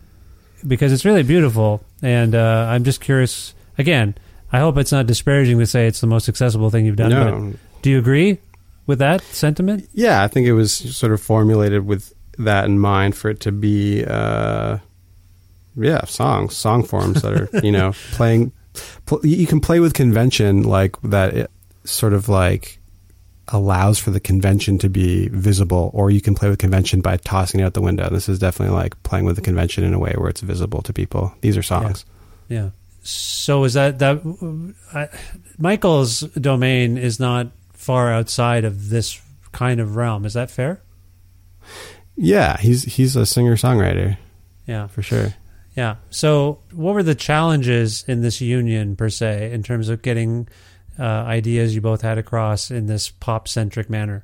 [0.65, 3.53] Because it's really beautiful, and uh, I'm just curious.
[3.77, 4.15] Again,
[4.51, 7.09] I hope it's not disparaging to say it's the most accessible thing you've done.
[7.09, 7.51] No.
[7.51, 8.39] But do you agree
[8.87, 9.89] with that sentiment?
[9.93, 13.51] Yeah, I think it was sort of formulated with that in mind for it to
[13.51, 14.77] be, uh,
[15.75, 18.53] yeah, songs, song forms that are, you know, playing.
[19.05, 21.33] Pl- you can play with convention like that.
[21.35, 21.51] It
[21.83, 22.79] sort of like
[23.49, 27.59] allows for the convention to be visible, or you can play with convention by tossing
[27.59, 28.09] it out the window.
[28.09, 30.93] This is definitely like playing with the convention in a way where it's visible to
[30.93, 31.33] people.
[31.41, 32.05] These are songs.
[32.49, 32.69] Yeah.
[33.03, 34.21] So is that that
[34.93, 35.09] I,
[35.59, 39.21] Michael's domain is not far outside of this
[39.51, 40.25] kind of realm?
[40.25, 40.81] Is that fair?
[42.17, 44.17] Yeah, he's he's a singer songwriter
[44.65, 44.87] Yeah.
[44.87, 45.35] for sure.
[45.75, 45.97] Yeah.
[46.09, 50.47] So, what were the challenges in this union per se, in terms of getting
[50.97, 54.23] uh, ideas you both had across in this pop centric manner?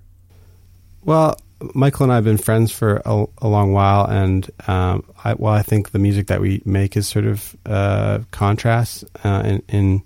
[1.03, 1.37] Well,
[1.75, 5.53] Michael and I have been friends for a, a long while, and um, I, well,
[5.53, 10.03] I think the music that we make is sort of uh, contrasts uh, in, in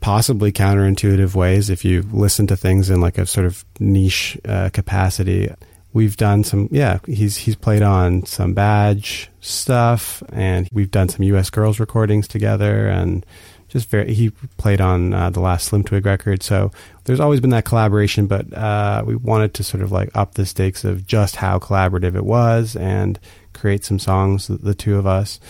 [0.00, 1.68] possibly counterintuitive ways.
[1.68, 5.50] If you listen to things in like a sort of niche uh, capacity,
[5.96, 6.68] we've done some.
[6.70, 11.48] Yeah, he's he's played on some badge stuff, and we've done some U.S.
[11.48, 13.24] Girls recordings together, and
[13.68, 14.12] just very.
[14.12, 14.28] He
[14.58, 16.70] played on uh, the last Slim Twig record, so
[17.04, 18.26] there's always been that collaboration.
[18.26, 22.14] But uh, we wanted to sort of like up the stakes of just how collaborative
[22.14, 23.18] it was, and
[23.54, 25.40] create some songs, the, the two of us.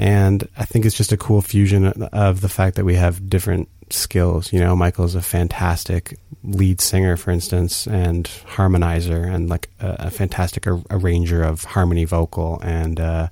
[0.00, 3.68] And I think it's just a cool fusion of the fact that we have different
[3.90, 4.50] skills.
[4.50, 10.10] You know, Michael's a fantastic lead singer, for instance, and harmonizer, and like a, a
[10.10, 12.58] fantastic ar- arranger of harmony vocal.
[12.62, 13.28] And uh,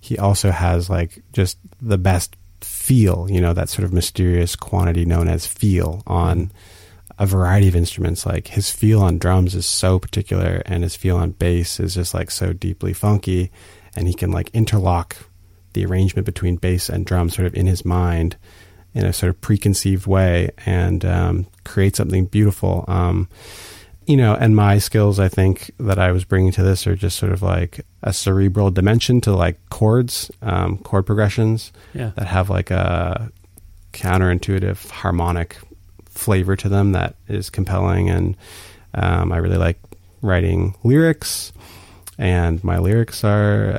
[0.00, 5.04] he also has like just the best feel, you know, that sort of mysterious quantity
[5.04, 6.50] known as feel on
[7.16, 8.26] a variety of instruments.
[8.26, 12.12] Like his feel on drums is so particular, and his feel on bass is just
[12.12, 13.52] like so deeply funky,
[13.94, 15.27] and he can like interlock
[15.78, 18.36] the arrangement between bass and drum sort of in his mind
[18.94, 22.84] in a sort of preconceived way and um, create something beautiful.
[22.88, 23.28] Um,
[24.06, 27.18] you know, and my skills, I think that I was bringing to this are just
[27.18, 32.10] sort of like a cerebral dimension to like chords, um, chord progressions Yeah.
[32.16, 33.30] that have like a
[33.92, 35.58] counterintuitive harmonic
[36.08, 38.08] flavor to them that is compelling.
[38.10, 38.36] And
[38.94, 39.78] um, I really like
[40.22, 41.52] writing lyrics,
[42.16, 43.78] and my lyrics are.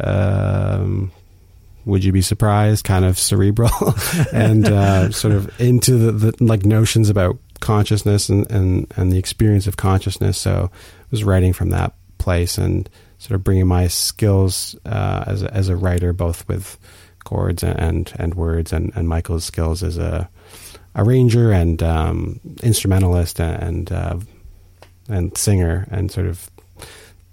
[1.85, 2.83] Would you be surprised?
[2.83, 3.71] Kind of cerebral
[4.33, 9.17] and uh, sort of into the, the like notions about consciousness and, and and the
[9.17, 10.37] experience of consciousness.
[10.37, 15.43] So I was writing from that place and sort of bringing my skills uh, as
[15.43, 16.77] a, as a writer, both with
[17.23, 20.29] chords and and, and words, and, and Michael's skills as a
[20.95, 24.17] arranger and um, instrumentalist and uh,
[25.07, 26.49] and singer, and sort of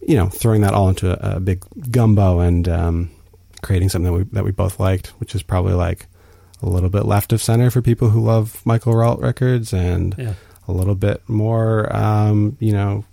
[0.01, 3.11] you know throwing that all into a, a big gumbo and um,
[3.67, 6.07] creating something that we that we both liked, which is probably like
[6.63, 10.35] a little bit left of center for people who love Michael Rault records, and Yeah.
[10.69, 13.05] a little bit more, um, you know,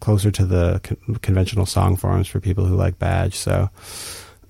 [0.00, 3.34] closer to the con- conventional song forms for people who like Badge.
[3.34, 3.70] So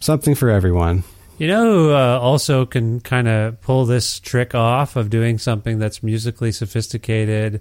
[0.01, 1.05] something for everyone.
[1.39, 5.79] You know who uh, also can kind of pull this trick off of doing something
[5.79, 7.61] that's musically sophisticated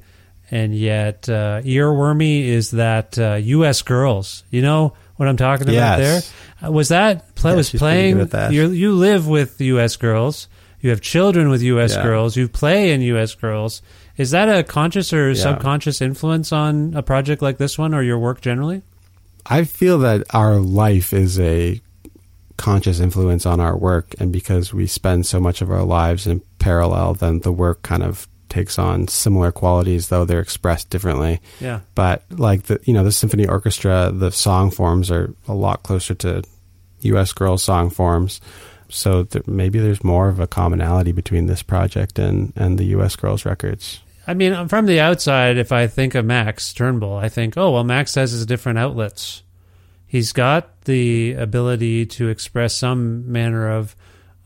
[0.52, 3.82] and yet uh, earwormy is that uh, U.S.
[3.82, 4.44] Girls.
[4.52, 6.32] You know what I'm talking about Yes.
[6.62, 6.68] there?
[6.70, 8.18] Uh, was that play Yeah, was playing?
[8.18, 8.52] good that.
[8.54, 9.96] You you live with U.S.
[9.96, 10.48] Girls.
[10.82, 11.96] You have children with U.S.
[11.96, 12.04] Yeah.
[12.04, 12.36] Girls.
[12.36, 13.36] You play in U.S.
[13.36, 13.82] Girls.
[14.18, 15.36] Is that a conscious or Yeah.
[15.36, 18.82] subconscious influence on a project like this one or your work generally?
[19.46, 21.82] I feel that our life is a
[22.58, 26.42] conscious influence on our work, and because we spend so much of our lives in
[26.60, 31.42] parallel, then the work kind of takes on similar qualities, though they're expressed differently.
[31.60, 31.82] Yeah.
[31.96, 36.14] But like the you know the symphony orchestra, the song forms are a lot closer
[36.16, 36.44] to
[37.02, 37.34] U.S.
[37.34, 38.40] Girls song forms.
[38.90, 43.16] So th- maybe there's more of a commonality between this project and and the U.S.
[43.16, 44.02] Girls records.
[44.26, 47.84] I mean, from the outside, if I think of Max Turnbull, I think, oh, well,
[47.84, 49.44] Max has his different outlets.
[50.08, 53.98] He's got the ability to express some manner of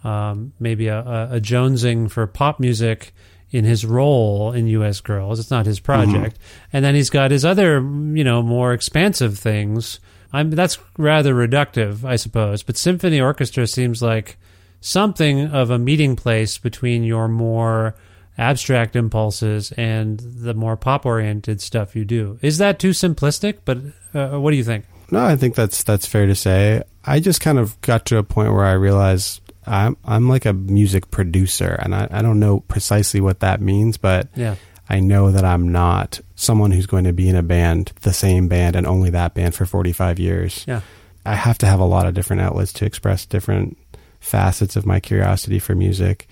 [0.03, 0.99] um, maybe a,
[1.33, 3.13] a jonesing for pop music
[3.51, 4.99] in his role in U.S.
[4.99, 5.39] Girls.
[5.39, 6.37] It's not his project.
[6.73, 9.99] And then he's got his other, you know, more expansive things.
[10.33, 12.63] I'm, that's rather reductive, I suppose.
[12.63, 14.37] But symphony orchestra seems like
[14.81, 17.95] something of a meeting place between your more
[18.37, 22.37] abstract impulses and the more pop oriented stuff you do.
[22.41, 23.59] Is that too simplistic?
[23.65, 23.77] But
[24.13, 24.85] uh, what do you think?
[25.09, 26.83] No, I think that's that's fair to say.
[27.05, 30.53] I just kind of got to a point where I realized I'm I'm like a
[30.53, 34.55] music producer, and I, I don't know precisely what that means, but Yeah.
[34.89, 38.47] I know that I'm not someone who's going to be in a band, the same
[38.47, 40.63] band, and only that band for 45 years.
[40.67, 40.79] Yeah.
[41.25, 43.77] I have to have a lot of different outlets to express different
[44.21, 46.27] facets of my curiosity for music.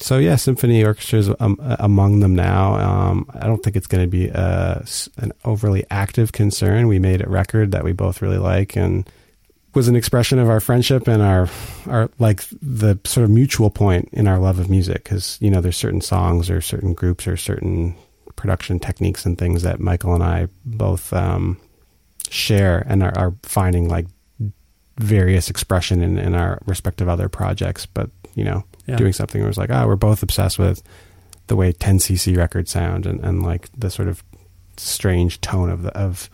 [0.00, 2.74] So yeah, symphony orchestra is um, among them now.
[2.74, 6.88] Um, I don't think it's going to be a, s- an overly active concern.
[6.88, 9.08] We made a record that we both really like and
[9.74, 11.48] was an expression of our friendship and our
[11.88, 15.60] our like the sort of mutual point in our love of music because you know
[15.60, 17.94] there's certain songs or certain groups or certain
[18.36, 21.58] production techniques and things that Michael and I both um,
[22.30, 24.06] share and are, are finding like
[24.98, 27.86] various expression in, in our respective other projects.
[27.86, 28.96] But you know, Yeah.
[28.96, 30.82] doing something where it's like, ah, we're both obsessed with
[31.46, 34.22] the way 10cc records sound and, and like the sort of
[34.76, 36.28] strange tone of the of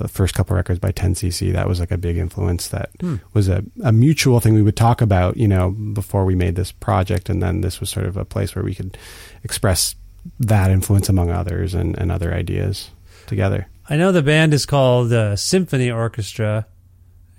[0.00, 3.16] the first couple records by 10cc that was like a big influence that Hmm.
[3.34, 6.72] was a, a mutual thing we would talk about you know before we made this
[6.72, 8.96] project and then this was sort of a place where we could
[9.44, 9.94] express
[10.38, 12.90] that influence among others and, and other ideas
[13.26, 16.66] together I know the band is called uh, Symphony Orchestra,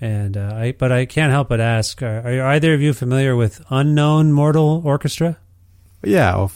[0.01, 3.37] and uh, I but I can't help but ask: Are, are either of you familiar
[3.37, 5.37] with Unknown Mortal Orchestra?
[6.03, 6.51] yeah well,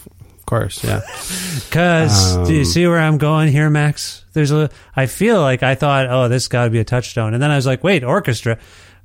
[0.46, 1.00] course yeah
[1.68, 4.24] Because do you Um, see where I'm going here, Max?
[4.32, 4.70] There's a.
[4.94, 7.56] I feel like I thought, oh, this got to be a touchstone, and then I
[7.56, 8.58] was like, wait, orchestra,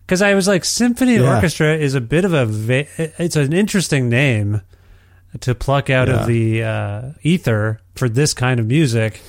[0.05, 1.35] because I was like, symphony Yeah.
[1.35, 2.45] orchestra is a bit of a.
[2.45, 2.87] Va-
[3.17, 4.61] it's an interesting name
[5.39, 6.19] to pluck out Yeah.
[6.21, 9.21] of the uh, ether for this kind of music.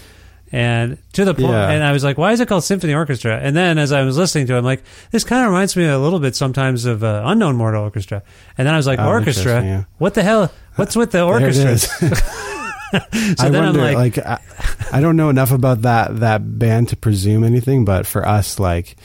[0.55, 1.71] And to the point, Yeah.
[1.71, 4.19] and I was like, "Why is it called symphony orchestra?" And then, as I was
[4.19, 7.03] listening to it, I'm like, "This kind of reminds me a little bit sometimes of
[7.03, 8.23] uh, unknown mortal orchestra."
[8.59, 9.65] And then I was like, Oh, "Orchestra?
[9.65, 9.85] yeah.
[9.97, 10.53] What the hell?
[10.77, 11.79] What's with the orchestra?"
[12.93, 13.01] so
[13.39, 14.39] I then wonder, I'm like, like, I,
[14.93, 18.97] I don't know enough about that that band to presume anything, but for us, like,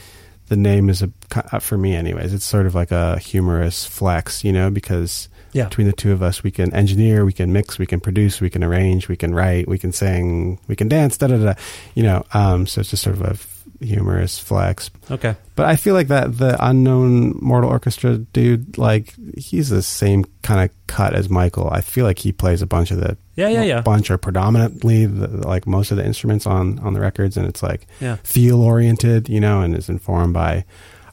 [0.48, 2.34] the name is a uh, for me, anyways.
[2.34, 5.64] It's sort of like a humorous flex, you know, because Yeah.
[5.68, 8.50] between the two of us, we can engineer, we can mix, we can produce, we
[8.50, 11.54] can arrange, we can write, we can sing, we can dance, da da da,
[11.94, 12.24] you know.
[12.34, 14.90] Um, so it's just sort of a f- humorous flex.
[15.10, 20.24] okay, But I feel like that the unknown Mortal Orchestra dude, like he's the same
[20.42, 21.68] kind of cut as Michael.
[21.70, 23.80] I feel like he plays a bunch of the Yeah, yeah, yeah.
[23.80, 27.62] bunch or predominantly the, like most of the instruments on on the records, and it's
[27.62, 28.16] like Yeah.
[28.24, 30.64] feel oriented, you know, and is informed by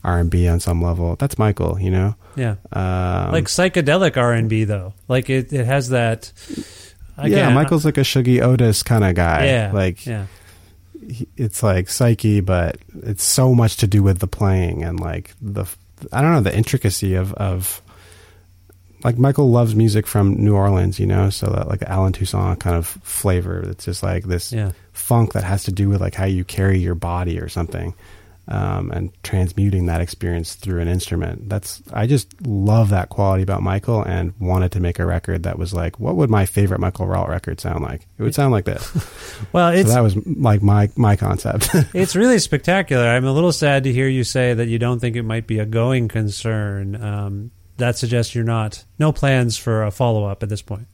[0.03, 1.15] R and B on some level.
[1.17, 2.15] That's Michael, you know.
[2.35, 4.93] Yeah, Um, like psychedelic R and B though.
[5.07, 6.31] Like it, it has that.
[7.23, 9.45] yeah, Michael's like a Shuggie Otis kind of guy.
[9.45, 10.25] Yeah, like yeah,
[11.09, 15.33] he- it's like psyche, but it's so much to do with the playing and like
[15.41, 15.65] the
[16.11, 17.81] I don't know the intricacy of of
[19.03, 22.75] like Michael loves music from New Orleans, you know, so that like Allen Toussaint kind
[22.75, 23.59] of flavor.
[23.69, 24.71] It's just like this yeah.
[24.93, 27.93] funk that has to do with like how you carry your body or something.
[28.47, 31.49] Um, and transmuting that experience through an instrument.
[31.49, 35.57] That's I just love that quality about Michael, and wanted to make a record that
[35.57, 38.05] was like, what would my favorite Michael Rault record sound like?
[38.19, 38.85] It would sound like this.
[39.51, 41.69] Well, so that was like my my concept.
[41.95, 43.07] it's really spectacular.
[43.07, 45.57] I'm a little sad to hear you say that you don't think it might be
[45.59, 46.95] a going concern.
[47.01, 50.87] Um, that suggests you're not no plans for a follow up at this point.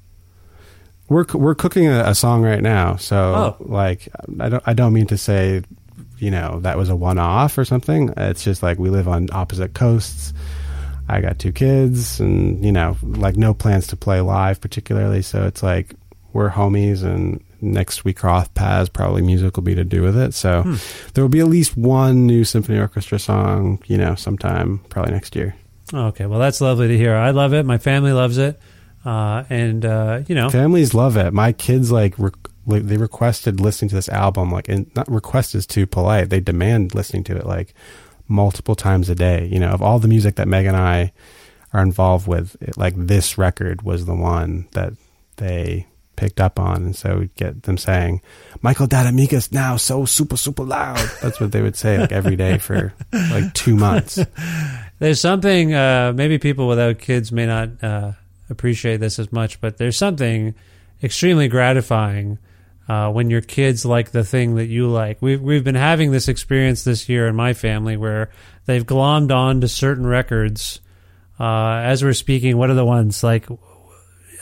[1.10, 3.56] we're we're cooking a, a song right now, so Oh.
[3.60, 4.08] like
[4.40, 5.64] I don't I don't mean to say
[6.20, 8.14] you know that was a one off or something.
[8.18, 10.34] It's just like we live on opposite coasts.
[11.10, 15.22] I got two kids, and you know, like no plans to play live particularly.
[15.22, 15.96] So it's like
[16.34, 18.90] we're homies, and next we cross paths.
[18.90, 20.34] Probably music will be to do with it.
[20.34, 20.76] So Hmm.
[21.14, 25.36] there will be at least one new symphony orchestra song, you know, sometime probably next
[25.36, 25.56] year.
[25.94, 27.16] Okay, well that's lovely to hear.
[27.16, 27.66] I love it.
[27.66, 28.58] My family loves it,
[29.04, 31.34] uh, and uh, you know, Families love it.
[31.34, 32.36] My kids like rec-
[32.80, 36.30] they requested listening to this album like and not request is too polite.
[36.30, 37.74] They demand listening to it like
[38.28, 39.48] multiple times a day.
[39.52, 41.12] You know of all the music that meg and i
[41.74, 44.92] are involved with it, like this record was the one that
[45.38, 46.84] they picked up on.
[46.84, 48.22] And so we'd get them saying
[48.62, 51.10] michael dadamigas now so super super loud.
[51.22, 54.20] That's what they would say like every day for like two months.
[55.00, 58.12] There's something, uh, maybe people without kids may not uh,
[58.52, 60.54] appreciate this as much, but there's something
[61.02, 62.38] extremely gratifying
[62.92, 65.22] uh, when your kids like the thing that you like.
[65.22, 68.30] We've, we've been having this experience this year in my family where
[68.66, 70.82] they've glommed on to certain records.
[71.40, 73.48] Uh, as we're speaking, what are the ones like?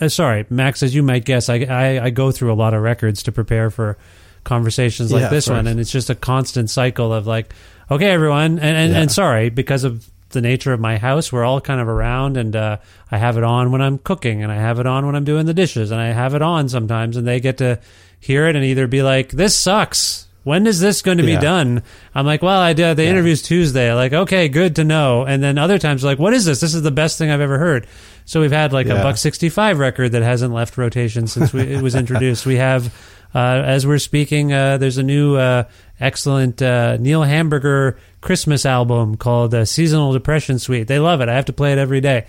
[0.01, 2.81] Uh, sorry, Max, as you might guess, I, I, I go through a lot of
[2.81, 3.97] records to prepare for
[4.45, 7.53] conversations like Yeah, this one, and it's just a constant cycle of like,
[7.91, 9.01] okay, everyone, and and, Yeah.
[9.01, 12.55] and sorry because of the nature of my house, we're all kind of around, and
[12.55, 12.77] uh,
[13.11, 15.45] I have it on when I'm cooking, and I have it on when I'm doing
[15.45, 17.79] the dishes, and I have it on sometimes, and they get to
[18.19, 21.41] hear it and either be like, "This sucks." When is this going to be Yeah.
[21.41, 21.83] done?
[22.15, 22.95] I'm like, well, I did.
[22.95, 23.93] The interview's Tuesday.
[23.93, 25.23] Like, okay, good to know.
[25.25, 26.61] And then other times, like, what is this?
[26.61, 27.85] This is the best thing I've ever heard.
[28.25, 31.61] So we've had like a buck sixty five record that hasn't left rotation since we,
[31.63, 32.45] it was introduced.
[32.45, 32.89] We have, uh,
[33.37, 35.63] as we're speaking, uh, there's a new uh,
[35.99, 40.87] excellent uh, Neil Hamburger Christmas album called uh, Seasonal Depression Suite.
[40.87, 41.29] They love it.
[41.29, 42.25] I have to play it every day.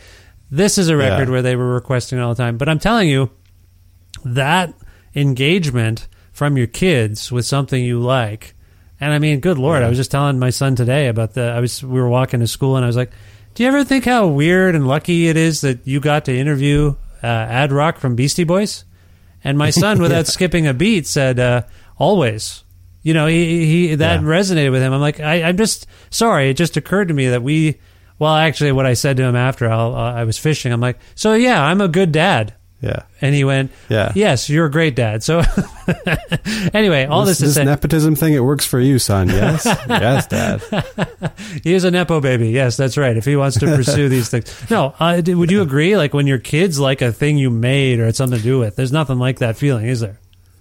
[0.50, 1.32] This is a record Yeah.
[1.32, 2.56] where they were requesting it all the time.
[2.58, 3.30] But I'm telling you,
[4.24, 4.74] that
[5.14, 8.54] engagement from your kids with something you like.
[9.00, 11.60] And I mean, good lord, I was just telling my son today about the I
[11.60, 13.12] was we were walking to school and I was like,
[13.54, 16.94] "Do you ever think how weird and lucky it is that you got to interview
[17.22, 18.84] uh, Ad Rock from Beastie Boys?"
[19.44, 21.62] And my son without skipping a beat said, uh,
[21.96, 22.64] "Always."
[23.02, 24.26] You know, he, he that Yeah.
[24.26, 24.92] resonated with him.
[24.92, 26.50] I'm like, I, I'm just sorry.
[26.50, 27.80] It just occurred to me that we,
[28.18, 30.98] well, actually, what I said to him after I'll, uh, I was fishing, I'm like,
[31.14, 32.52] so yeah, I'm a good dad.
[32.80, 34.12] Yeah And he went, Yeah.
[34.14, 35.22] yes, you're a great dad.
[35.22, 35.42] So
[36.74, 40.62] anyway, all this, this, say, nepotism thing it works for you son yes yes dad
[41.62, 42.50] he is a nepo baby.
[42.50, 43.16] Yes, that's right.
[43.16, 44.94] If he wants to pursue these things, no.
[44.98, 45.96] Uh, would you agree?
[45.96, 48.76] Like when your kids like a thing you made or it's something to do with,
[48.76, 50.18] there's nothing like that feeling, is there?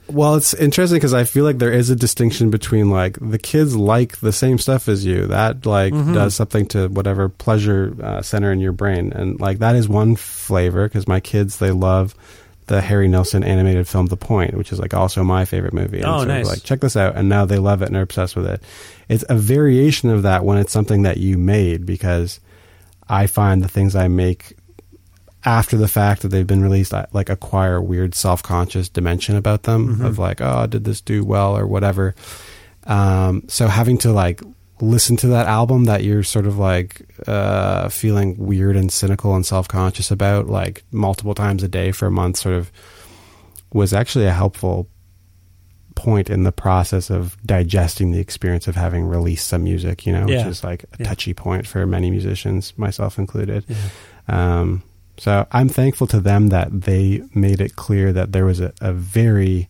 [0.09, 3.75] Well, it's interesting because I feel like there is a distinction between like the kids
[3.75, 5.27] like the same stuff as you.
[5.27, 6.13] That like Mm-hmm.
[6.13, 10.15] does something to whatever pleasure uh, center in your brain, and like that is one
[10.15, 10.87] flavor.
[10.87, 12.15] Because my kids they love
[12.67, 15.97] the Harry Nilsson animated film The Point, which is like also my favorite movie.
[15.97, 16.47] And Oh, so, nice.
[16.47, 18.61] Like check this out, and now they love it and are obsessed with it.
[19.09, 22.39] It's a variation of that when it's something that you made because
[23.07, 24.53] I find the things I make
[25.49, 29.35] after the fact that they've been released, I, like acquire a weird self conscious dimension
[29.35, 32.13] about them of like, oh, did this do well or whatever.
[32.85, 34.41] Um, so having to like
[34.81, 39.45] listen to that album that you're sort of like uh, feeling weird and cynical and
[39.45, 42.71] self conscious about, like multiple times a day for a month, sort of
[43.73, 44.87] was actually a helpful
[45.95, 50.27] point in the process of digesting the experience of having released some music, you know,
[50.27, 50.37] Yeah.
[50.37, 51.07] which is like a Yeah.
[51.07, 53.65] touchy point for many musicians, myself included.
[54.27, 54.81] Um,
[55.19, 58.93] so I'm thankful to them that they made it clear that there was a, a
[58.93, 59.67] very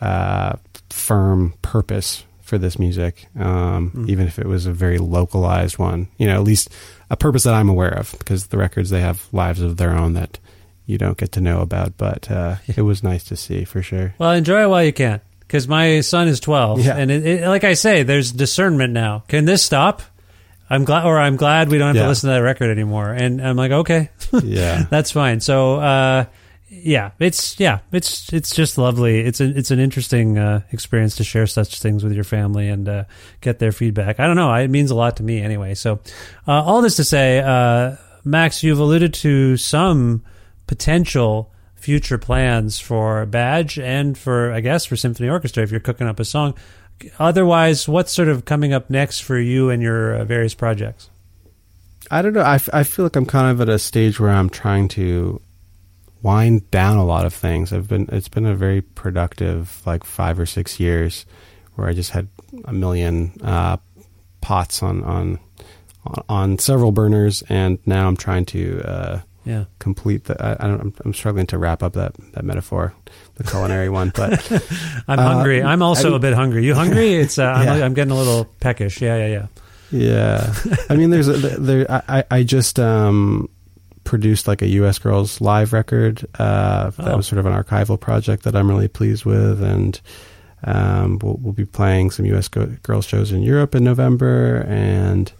[0.00, 0.56] uh,
[0.90, 6.08] firm purpose for this music, um, even if it was a very localized one.
[6.18, 6.68] You know, at least
[7.10, 10.12] a purpose that I'm aware of, because the records they have lives of their own
[10.14, 10.38] that
[10.84, 11.96] you don't get to know about.
[11.96, 14.14] But uh, it was nice to see for sure.
[14.18, 16.96] Well, enjoy it while you can, because my son is twelve, Yeah.
[16.96, 19.24] and it, it, like I say, there's discernment now.
[19.28, 20.02] Can this stop?
[20.72, 23.12] I'm glad, or I'm glad we don't have to listen to that record anymore.
[23.12, 24.10] And I'm like, okay,
[24.42, 24.84] Yeah.
[24.90, 25.40] that's fine.
[25.40, 26.24] So, uh,
[26.70, 29.20] yeah, it's yeah, it's it's just lovely.
[29.20, 32.88] It's a, it's an interesting uh, experience to share such things with your family and
[32.88, 33.04] uh,
[33.42, 34.18] get their feedback.
[34.18, 35.74] I don't know, it means a lot to me anyway.
[35.74, 36.00] So,
[36.48, 40.24] uh, all this to say, uh, Max, you've alluded to some
[40.66, 46.06] potential future plans for Badge and for I guess for Symphony Orchestra if you're cooking
[46.06, 46.54] up a song.
[47.18, 51.10] Otherwise, what's sort of coming up next for you and your uh, various projects?
[52.10, 52.40] I don't know.
[52.42, 55.40] I, f- I feel like I'm kind of at a stage where I'm trying to
[56.22, 57.72] wind down a lot of things.
[57.72, 61.26] I've been it's been a very productive like five or six years
[61.74, 62.28] where I just had
[62.66, 63.78] a million uh,
[64.40, 65.38] pots on on
[66.28, 69.64] on several burners, and now I'm trying to uh, Yeah.
[69.78, 70.36] complete the.
[70.44, 72.92] I, I don't, I'm, I'm struggling to wrap up that that metaphor,
[73.36, 74.50] the culinary one, but
[75.08, 75.62] I'm Uh, hungry.
[75.62, 76.64] I'm also I a bit hungry.
[76.64, 77.14] You hungry?
[77.22, 77.84] It's uh, I'm, Yeah.
[77.86, 79.00] I'm getting a little peckish.
[79.00, 79.46] Yeah, yeah, yeah.
[79.94, 80.54] Yeah,
[80.88, 81.86] I mean, there's a, there.
[81.90, 83.48] I I- just um,
[84.04, 84.98] produced like a U.S.
[84.98, 86.26] Girls live record.
[86.38, 87.16] Uh, That Oh.
[87.18, 90.00] was sort of an archival project that I'm really pleased with, and
[90.64, 92.48] um, we'll, we'll be playing some U.S.
[92.48, 95.30] Go- Girls shows in Europe in November, and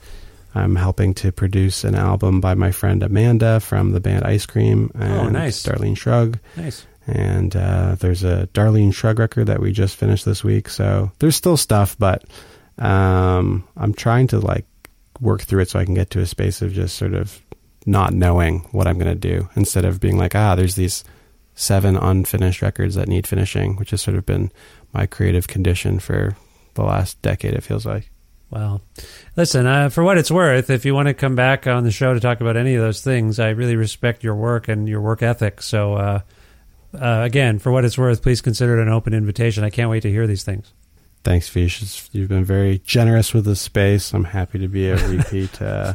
[0.54, 4.90] I'm helping to produce an album by my friend Amanda from the band Ice Cream
[4.94, 5.62] and Oh, nice.
[5.62, 6.38] Darlene Shrugg.
[6.58, 6.84] Nice.
[7.06, 10.68] And uh, there's a Darlene Shrugg record that we just finished this week.
[10.68, 12.24] So there's still stuff, but
[12.78, 14.66] um, I'm trying to like
[15.20, 17.40] work through it so I can get to a space of just sort of
[17.86, 21.04] not knowing what I'm going to do instead of being like, ah, there's these
[21.54, 24.50] seven unfinished records that need finishing, which has sort of been
[24.92, 26.36] my creative condition for
[26.74, 28.10] the last decade, it feels like.
[28.50, 28.82] Well,
[29.36, 32.12] listen, uh, for what it's worth, if you want to come back on the show
[32.12, 35.22] to talk about any of those things, I really respect your work and your work
[35.22, 35.62] ethic.
[35.62, 36.20] So, uh,
[36.94, 39.64] uh, again, for what it's worth, please consider it an open invitation.
[39.64, 40.72] I can't wait to hear these things.
[41.24, 41.82] Thanks, Vish.
[41.82, 44.12] It's- You've been very generous with the space.
[44.12, 45.94] I'm happy to be a repeat uh,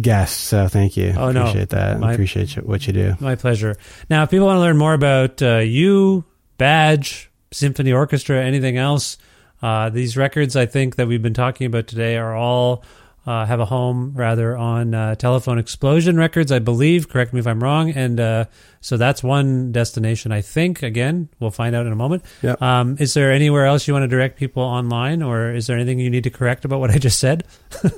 [0.00, 0.40] guest.
[0.44, 1.14] So thank you.
[1.16, 1.42] Oh, no.
[1.42, 1.98] Appreciate that.
[1.98, 3.16] My- Appreciate what you do.
[3.20, 3.76] My pleasure.
[4.10, 6.24] Now, if people want to learn more about uh, you,
[6.58, 9.16] Badge, Symphony Orchestra, anything else,
[9.62, 12.84] uh, these records I think that we've been talking about today are all
[13.28, 17.10] uh, have a home rather on uh, Telephone Explosion Records, I believe.
[17.10, 17.90] Correct me if I'm wrong.
[17.90, 18.46] And uh,
[18.80, 20.82] so that's one destination, I think.
[20.82, 22.24] Again, we'll find out in a moment.
[22.40, 22.62] Yep.
[22.62, 25.98] Um, is there anywhere else you want to direct people online, or is there anything
[26.00, 27.44] you need to correct about what I just said?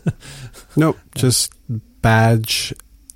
[0.77, 0.99] Nope.
[1.15, 1.53] Just
[2.01, 2.73] badge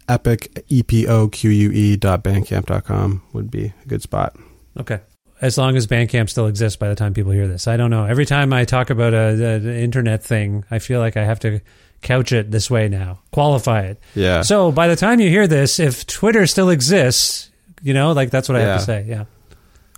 [0.08, 4.02] Époque e p o q u e dot bandcamp dot com would be a good
[4.02, 4.36] spot.
[4.78, 5.00] Okay.
[5.40, 7.66] As long as Bandcamp still exists by the time people hear this.
[7.68, 8.06] I don't know.
[8.06, 11.40] Every time I talk about a, a- an internet thing, I feel like I have
[11.40, 11.60] to
[12.04, 13.98] couch it this way now, qualify it.
[14.14, 14.42] Yeah.
[14.42, 17.50] So by the time you hear this, if Twitter still exists,
[17.82, 19.04] you know, like that's what I have to say.
[19.08, 19.24] Yeah.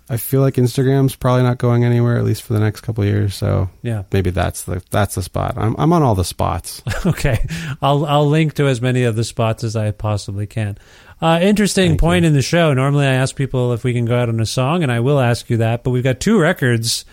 [0.09, 3.09] I feel like Instagram's probably not going anywhere at least for the next couple of
[3.09, 3.35] years.
[3.35, 4.03] So Yeah.
[4.13, 5.55] maybe that's the that's the spot.
[5.57, 6.81] I'm I'm on all the spots.
[7.05, 7.45] Okay.
[7.81, 10.77] I'll I'll link to as many of the spots as I possibly can.
[11.21, 12.27] Uh, interesting Thank point you.
[12.29, 12.73] in the show.
[12.73, 15.19] Normally, I ask people if we can go out on a song, and I will
[15.19, 15.83] ask you that.
[15.83, 17.05] But we've got two records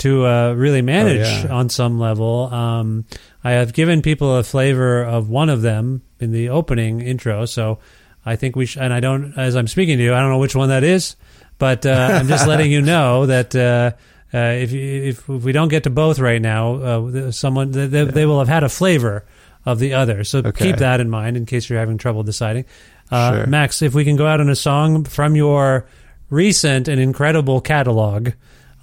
[0.00, 1.54] to uh, really manage Oh, yeah.
[1.54, 2.52] on some level.
[2.52, 3.04] Um,
[3.44, 7.78] I have given people a flavor of one of them in the opening intro, so
[8.26, 8.82] I think we should.
[8.82, 11.16] And I don't, as I'm speaking to you, I don't know which one that is,
[11.58, 13.54] but uh, I'm just letting you know that.
[13.54, 13.92] Uh,
[14.32, 17.88] uh, if, you, if if we don't get to both right now, uh, someone they,
[17.88, 19.24] they, they will have had a flavor
[19.66, 20.22] of the other.
[20.22, 20.66] So Okay.
[20.66, 22.64] keep that in mind in case you're having trouble deciding.
[23.10, 23.46] Uh, Sure.
[23.48, 25.84] Max, if we can go out on a song from your
[26.30, 28.30] recent and incredible catalog,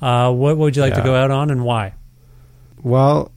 [0.02, 1.94] uh, what would you like to go out on and why?
[2.84, 3.32] Well,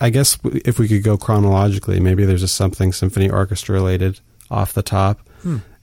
[0.00, 4.20] I guess if we could go chronologically, maybe there's a something symphony orchestra related
[4.50, 5.20] off the top,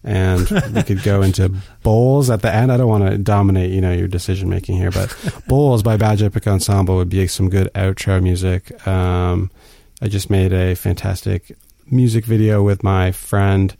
[0.04, 1.54] and we could go into
[1.84, 2.72] bowls at the end.
[2.72, 5.16] I don't want to dominate, you know, your decision making here, but
[5.48, 8.86] bowls by Badge Époque Ensemble would be some good outro music.
[8.88, 9.52] Um,
[10.02, 11.56] I just made a fantastic
[11.92, 13.76] music video with my friend,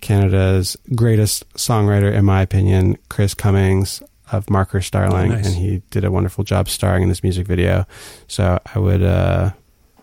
[0.00, 4.02] Canada's greatest songwriter, in my opinion, Chris Cummings
[4.32, 5.46] of Marker Starling, Oh, nice.
[5.46, 7.86] and he did a wonderful job starring in this music video.
[8.26, 9.50] So I would uh,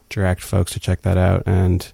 [0.09, 1.91] direct folks to check that out and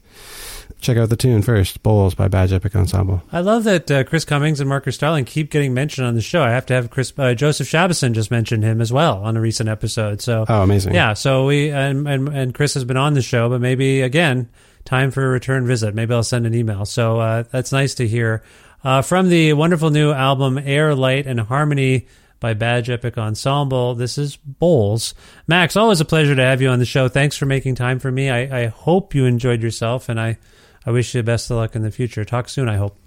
[0.79, 3.21] check out the tune first, "Bowls" by Badge Époque Ensemble.
[3.31, 6.41] I love that uh, Chris Cummings and Marker Starling keep getting mentioned on the show.
[6.41, 9.41] I have to have Chris uh, Joseph Shabason just mentioned him as well on a
[9.41, 10.21] recent episode.
[10.21, 10.93] So Oh, amazing!
[10.95, 14.49] yeah, so we and, and and Chris has been on the show, but maybe again,
[14.85, 15.93] time for a return visit.
[15.93, 16.85] Maybe I'll send an email.
[16.85, 18.41] So uh, that's nice to hear
[18.83, 22.07] uh, from the wonderful new album Air, Light, and Harmony
[22.41, 23.95] by Badge Époque Ensemble.
[23.95, 25.13] This is Bowls.
[25.47, 27.07] Max, always a pleasure to have you on the show.
[27.07, 28.29] Thanks for making time for me.
[28.29, 30.37] I, I hope you enjoyed yourself, and I
[30.85, 32.25] I wish you the best of luck in the future.
[32.25, 32.67] Talk soon.
[32.67, 32.97] I hope.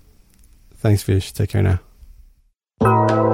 [0.77, 1.33] Thanks, Vish.
[1.33, 1.63] Take care
[2.81, 3.34] now.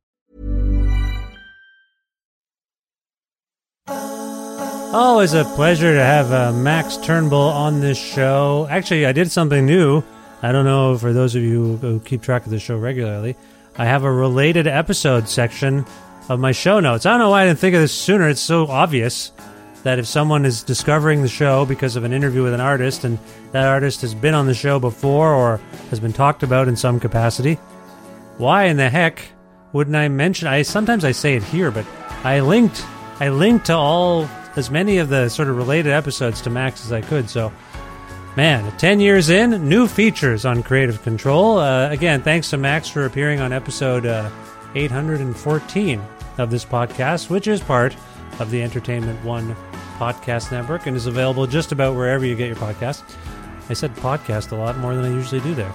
[4.93, 8.67] Always a pleasure to have uh, Max Turnbull on this show.
[8.69, 10.03] Actually, I did something new.
[10.41, 13.37] I don't know for those of you who keep track of the show regularly.
[13.77, 15.85] I have a related episode section
[16.27, 17.05] of my show notes.
[17.05, 18.27] I don't know why I didn't think of this sooner.
[18.27, 19.31] It's so obvious
[19.83, 23.17] that if someone is discovering the show because of an interview with an artist and
[23.53, 26.99] that artist has been on the show before or has been talked about in some
[26.99, 27.53] capacity,
[28.37, 29.21] why in the heck
[29.71, 31.85] wouldn't I mention I sometimes I say it here, but
[32.25, 32.85] I linked
[33.21, 36.91] I linked to all as many of the sort of related episodes to Max as
[36.91, 37.51] I could, so
[38.37, 41.59] Man, 10 years in, new features on Kreative Kontrol.
[41.59, 44.29] Uh, again, thanks to Max for appearing on episode uh,
[44.73, 46.01] 814
[46.37, 47.93] of this podcast, which is part
[48.39, 49.53] of the Entertainment One
[49.97, 53.03] podcast network and is available just about wherever you get your podcast.
[53.69, 55.73] I said podcast a lot more than I usually do there.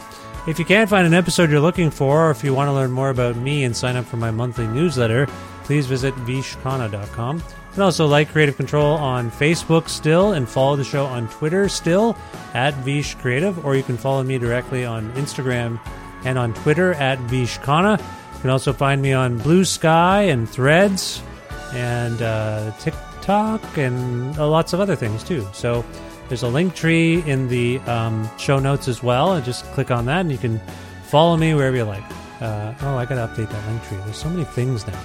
[0.48, 2.90] If you can't find an episode you're looking for, or if you want to learn
[2.90, 5.26] more about me and sign up for my monthly newsletter,
[5.64, 7.42] please visit vishkhanna.com.
[7.76, 11.68] You can also like Kreative Kontrol on Facebook still and follow the show on Twitter
[11.68, 12.16] still
[12.54, 15.78] at Vish Creative, or you can follow me directly on Instagram
[16.24, 17.98] and on Twitter at Vishkhanna.
[17.98, 21.22] You can also find me on Bluesky and Threads
[21.74, 25.46] and uh, TikTok and uh, lots of other things too.
[25.52, 25.84] So
[26.28, 30.06] there's a link tree in the um, show notes as well, and just click on
[30.06, 30.58] that and you can
[31.08, 32.04] follow me wherever you like.
[32.40, 33.98] Uh, oh, I gotta update that link tree.
[33.98, 34.98] There's so many things now.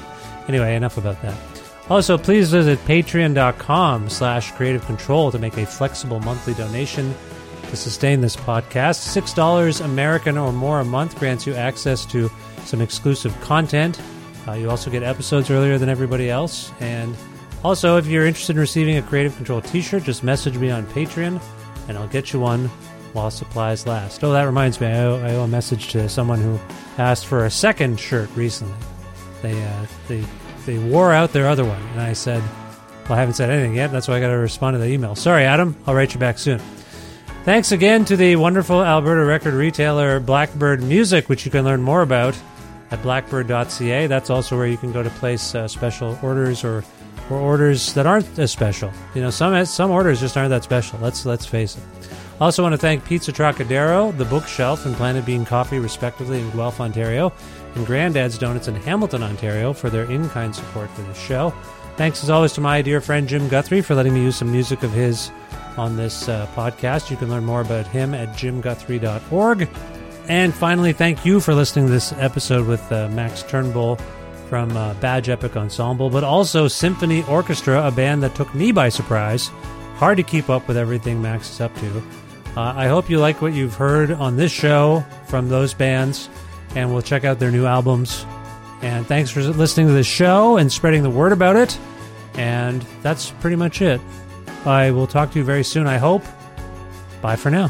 [0.48, 1.61] Anyway, enough about that.
[1.90, 7.14] Also, please visit patreon.com slash kreative kontrol to make a flexible monthly donation
[7.70, 9.18] to sustain this podcast.
[9.18, 12.30] $6 American or more a month grants you access to
[12.66, 14.00] some exclusive content.
[14.48, 16.72] Uh, you also get episodes earlier than everybody else.
[16.80, 17.16] And
[17.64, 20.86] also, if you're interested in receiving a Kreative Kontrol t shirt, just message me on
[20.88, 21.42] Patreon
[21.88, 22.68] and I'll get you one
[23.14, 24.24] while supplies last.
[24.24, 26.60] Oh, that reminds me, I owe, I owe a message to someone who
[26.98, 28.76] asked for a second shirt recently.
[29.42, 30.24] They, uh, they,
[30.66, 32.44] they wore out their other one, and I said,
[33.04, 33.92] Well, I haven't said anything yet.
[33.92, 35.16] That's why I got to respond to the email.
[35.16, 35.76] Sorry, Adam.
[35.86, 36.60] I'll write you back soon.
[37.44, 42.04] Thanks again to the wonderful Alberta record retailer Blackbyrd Myoozik, which you can learn more
[42.04, 42.38] about
[42.92, 44.08] at blackbyrd.ca.
[44.08, 46.84] That's also where you can go to place uh, special orders or
[47.30, 48.92] or orders that aren't as special.
[49.16, 51.00] You know, some some orders just aren't that special.
[51.00, 51.84] Let's let's face it.
[52.42, 56.82] Also, want to thank Pizza Trokadero, The Bookshelf, and Planet Bean Coffee, respectively, in Guelph,
[56.82, 57.32] Ontario,
[57.76, 61.52] and Grandad's Donuts in Hamilton, Ontario, for their in kind support for this show.
[61.98, 64.84] Thanks as always to my dear friend Jim Guthrie for letting me use some music
[64.84, 65.32] of his
[65.78, 67.10] on this uh, podcast.
[67.10, 69.70] You can learn more about him at jimguthrie.org.
[70.28, 73.98] And finally, thank you for listening to this episode with uh, Max Turnbull
[74.48, 78.90] from uh, Badge Époque Ensemble, but also Symphony Orchestra, a band that took me by
[78.90, 79.50] surprise.
[79.96, 82.04] Hard to keep up with everything Max is up to.
[82.58, 86.30] Uh, I hope you like what you've heard on this show from those bands,
[86.76, 88.26] and we'll check out their new albums.
[88.82, 91.78] And thanks for listening to this show and spreading the word about it.
[92.34, 94.02] And that's pretty much it.
[94.66, 96.24] I will talk to you very soon, I hope.
[97.22, 97.70] Bye for now.